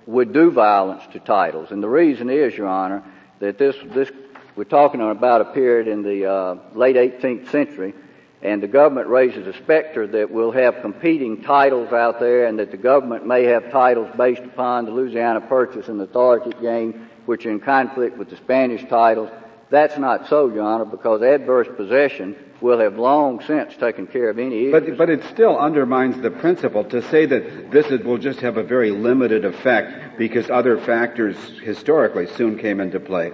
[0.05, 1.71] would do violence to titles.
[1.71, 3.03] And the reason is, Your Honor,
[3.39, 4.09] that this, this
[4.55, 7.93] we're talking about a period in the uh, late 18th century,
[8.41, 12.71] and the government raises a specter that we'll have competing titles out there, and that
[12.71, 17.45] the government may have titles based upon the Louisiana Purchase and the Authority game, which
[17.45, 19.29] are in conflict with the Spanish titles.
[19.69, 24.37] That's not so, Your Honor, because adverse possession will have long since taken care of
[24.37, 24.71] any issues.
[24.71, 28.63] But, but it still undermines the principle to say that this will just have a
[28.63, 33.33] very limited effect because other factors historically soon came into play.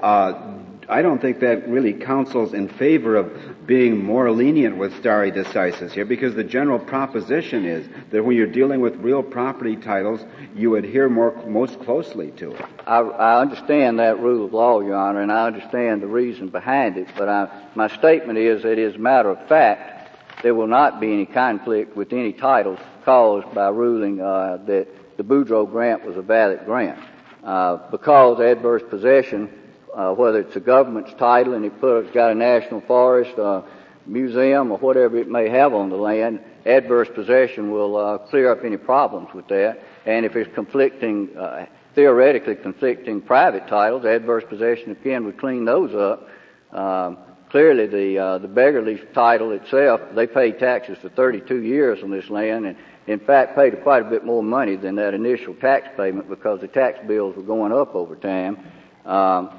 [0.00, 0.57] Uh,
[0.90, 5.92] I don't think that really counsels in favor of being more lenient with stare decisis
[5.92, 10.24] here because the general proposition is that when you're dealing with real property titles,
[10.54, 12.64] you adhere more, most closely to it.
[12.86, 16.96] I, I understand that rule of law, Your Honor, and I understand the reason behind
[16.96, 21.00] it, but I, my statement is that as a matter of fact, there will not
[21.00, 26.16] be any conflict with any titles caused by ruling uh, that the Boudreau grant was
[26.16, 26.98] a valid grant.
[27.44, 29.50] Uh, because adverse possession
[29.94, 33.62] uh, whether it's a government's title and it put, it's got a national forest, uh,
[34.06, 38.64] museum, or whatever it may have on the land, adverse possession will uh, clear up
[38.64, 39.80] any problems with that.
[40.06, 45.94] And if it's conflicting, uh, theoretically conflicting private titles, adverse possession again would clean those
[45.94, 46.28] up.
[46.72, 47.18] Um,
[47.50, 52.28] clearly, the uh, the Beggerly title itself, they paid taxes for 32 years on this
[52.28, 52.76] land, and
[53.06, 56.68] in fact paid quite a bit more money than that initial tax payment because the
[56.68, 58.58] tax bills were going up over time.
[59.06, 59.50] Um,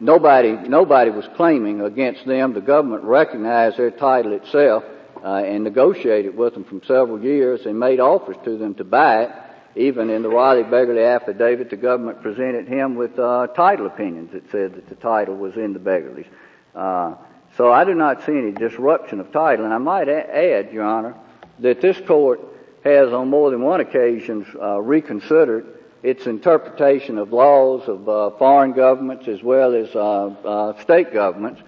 [0.00, 2.54] Nobody, nobody was claiming against them.
[2.54, 4.82] The government recognized their title itself
[5.22, 9.24] uh, and negotiated with them for several years and made offers to them to buy
[9.24, 9.30] it.
[9.76, 14.50] Even in the Riley Beggerly affidavit, the government presented him with uh, title opinions that
[14.50, 16.26] said that the title was in the Beggerlys.
[16.74, 17.14] Uh,
[17.56, 19.66] so I do not see any disruption of title.
[19.66, 21.14] And I might add, Your Honor,
[21.58, 22.40] that this court
[22.84, 28.72] has on more than one occasion uh, reconsidered its interpretation of laws of uh, foreign
[28.72, 31.60] governments as well as uh, uh, state governments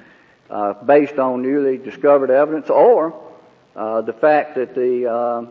[0.50, 3.14] uh, based on newly discovered evidence or
[3.76, 5.46] uh, the fact that the uh,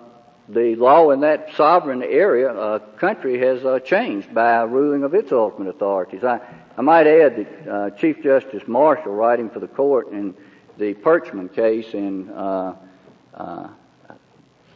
[0.49, 5.69] the law in that sovereign area country has changed by a ruling of its ultimate
[5.69, 6.25] authorities.
[6.25, 6.41] I,
[6.77, 10.33] I might add that Chief Justice Marshall, writing for the court in
[10.77, 12.27] the Percheman case in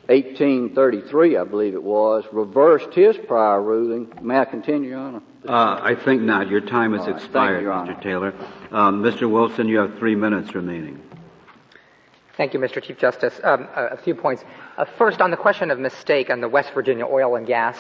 [0.07, 4.13] 1833, I believe it was, reversed his prior ruling.
[4.21, 5.21] May I continue, Your Honor?
[5.47, 6.49] Uh, I think not.
[6.49, 7.15] Your time has right.
[7.15, 8.01] expired, you, Mr.
[8.01, 8.33] Taylor.
[8.71, 9.21] Um, Mr.
[9.21, 11.01] Wolfson, you have three minutes remaining.
[12.37, 12.83] Thank you, Mr.
[12.83, 13.39] Chief Justice.
[13.43, 14.43] Um, a, a, few points.
[14.77, 17.77] Uh, first, on the question of mistake on the West Virginia oil and gas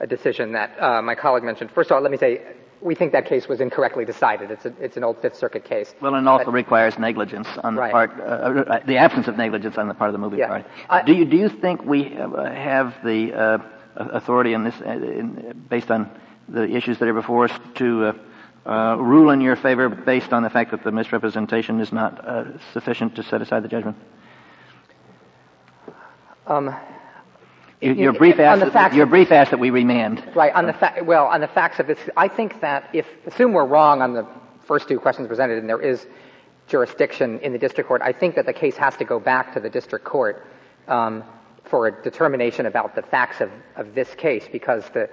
[0.00, 1.70] uh, decision that uh, my colleague mentioned.
[1.72, 2.40] First of all, let me say
[2.86, 4.50] we think that case was incorrectly decided.
[4.52, 5.92] It's, a, it's an old Fifth Circuit case.
[6.00, 7.92] Well, and also but, requires negligence on the right.
[7.92, 10.46] part, uh, uh, the absence of negligence on the part of the movie yeah.
[10.46, 10.64] party.
[11.04, 13.58] Do you do you think we have the uh,
[13.96, 16.08] authority in this, uh, in, based on
[16.48, 18.12] the issues that are before us, to uh,
[18.70, 22.12] uh, rule in your favor based on the fact that the misrepresentation is not
[22.72, 23.96] sufficient to set aside the judgment?
[26.46, 26.72] Um,
[27.80, 30.24] your brief asked that, we remand.
[30.34, 30.52] Right.
[30.54, 33.66] On the fa- well, on the facts of this, I think that if assume we're
[33.66, 34.26] wrong on the
[34.66, 36.06] first two questions presented, and there is
[36.68, 39.60] jurisdiction in the district court, I think that the case has to go back to
[39.60, 40.46] the district court
[40.88, 41.22] um,
[41.64, 45.08] for a determination about the facts of, of this case, because the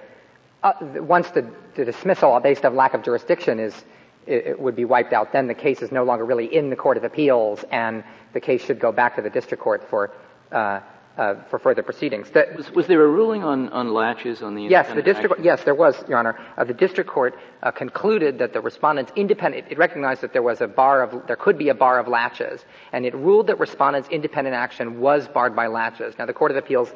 [0.62, 3.84] uh, once the, the, dismissal based on lack of jurisdiction is
[4.26, 6.76] it, it would be wiped out, then the case is no longer really in the
[6.76, 8.02] court of appeals, and
[8.32, 10.10] the case should go back to the district court for.
[10.50, 10.80] Uh,
[11.16, 12.30] uh, for further proceedings.
[12.30, 15.44] That, was, was, there a ruling on, on laches on the yes, the district action?
[15.44, 16.38] yes there was, Your Honor.
[16.56, 20.60] Uh, the district court uh, concluded that the respondents independent it recognized that there was
[20.60, 24.08] a bar of there could be a bar of laches, and it ruled that respondents'
[24.10, 26.14] independent action was barred by laches.
[26.18, 26.92] Now the Court of Appeals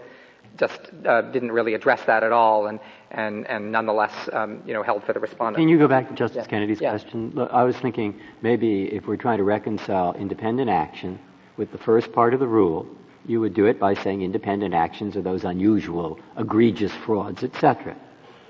[0.58, 4.82] just uh, didn't really address that at all, and and and nonetheless, um, you know,
[4.82, 5.62] held for the respondent.
[5.62, 6.50] Can you go back to Justice yeah.
[6.50, 6.90] Kennedy's yeah.
[6.90, 7.30] question?
[7.34, 11.20] Look, I was thinking maybe if we're trying to reconcile independent action
[11.56, 12.86] with the first part of the rule,
[13.26, 17.96] you would do it by saying independent actions are those unusual, egregious frauds, etc.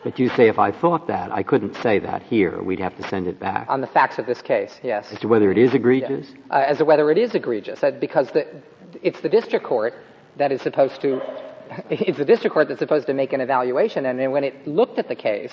[0.05, 2.62] But you say if I thought that, I couldn't say that here.
[2.62, 3.66] We'd have to send it back.
[3.69, 5.12] On the facts of this case, yes.
[5.12, 6.29] As to whether it is egregious?
[6.31, 6.57] Yeah.
[6.57, 8.47] Uh, as to whether it is egregious, uh, because the,
[9.03, 9.95] it's the district court
[10.37, 11.21] that is supposed to,
[11.91, 15.09] it's the district court that's supposed to make an evaluation, and when it looked at
[15.09, 15.53] the case,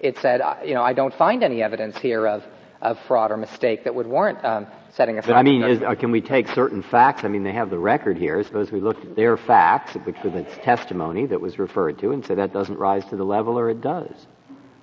[0.00, 2.42] it said, uh, you know, I don't find any evidence here of,
[2.84, 5.28] of fraud or mistake that would warrant um, setting aside.
[5.28, 7.24] But I mean, is, uh, can we take certain facts?
[7.24, 8.42] I mean, they have the record here.
[8.44, 12.24] Suppose we looked at their facts, which were the testimony that was referred to, and
[12.24, 14.26] say that doesn't rise to the level, or it does.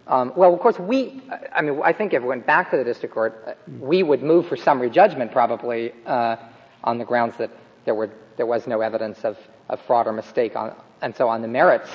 [0.08, 1.22] Um, well, of course, we.
[1.54, 4.47] I mean, I think if it went back to the district court, we would move
[4.47, 6.38] for summary judgment probably uh,
[6.84, 7.52] on the grounds that
[7.86, 9.38] there were there was no evidence of,
[9.70, 11.89] of fraud or mistake, on, and so on the merits,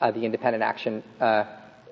[0.00, 1.44] uh, the independent action uh,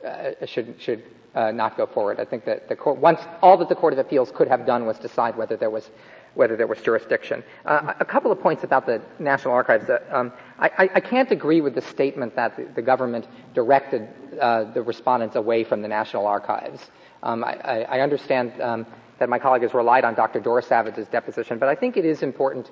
[0.07, 1.05] uh, should should
[1.39, 2.19] uh, not go forward.
[2.19, 4.87] I think that the court, once all that the Court of Appeals could have done
[4.87, 5.89] was decide whether there was
[6.35, 7.43] whether there was jurisdiction.
[7.65, 9.89] Uh, a couple of points about the National Archives.
[9.89, 14.07] Uh, um, I, I, can't agree with the statement that the, the government directed
[14.41, 16.91] uh, the respondents away from the National Archives.
[17.23, 18.87] Um, I, I, understand um,
[19.19, 20.39] that my colleague has relied on Dr.
[20.39, 22.71] Dora Savage's deposition, but I think it is important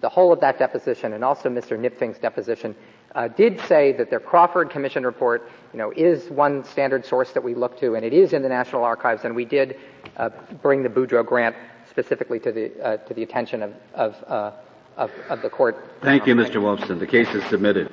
[0.00, 1.78] the whole of that deposition and also Mr.
[1.78, 2.74] Knipfing's deposition
[3.16, 7.42] uh, did say that their Crawford Commission report, you know, is one standard source that
[7.42, 9.78] we look to, and it is in the National Archives, and we did
[10.18, 10.28] uh,
[10.62, 11.56] bring the Boudreau grant
[11.88, 14.52] specifically to the uh, to the attention of of, uh,
[14.98, 15.82] of, of the court.
[16.02, 16.56] Thank you, Mr.
[16.56, 16.98] Wolfson.
[16.98, 17.90] The case is submitted.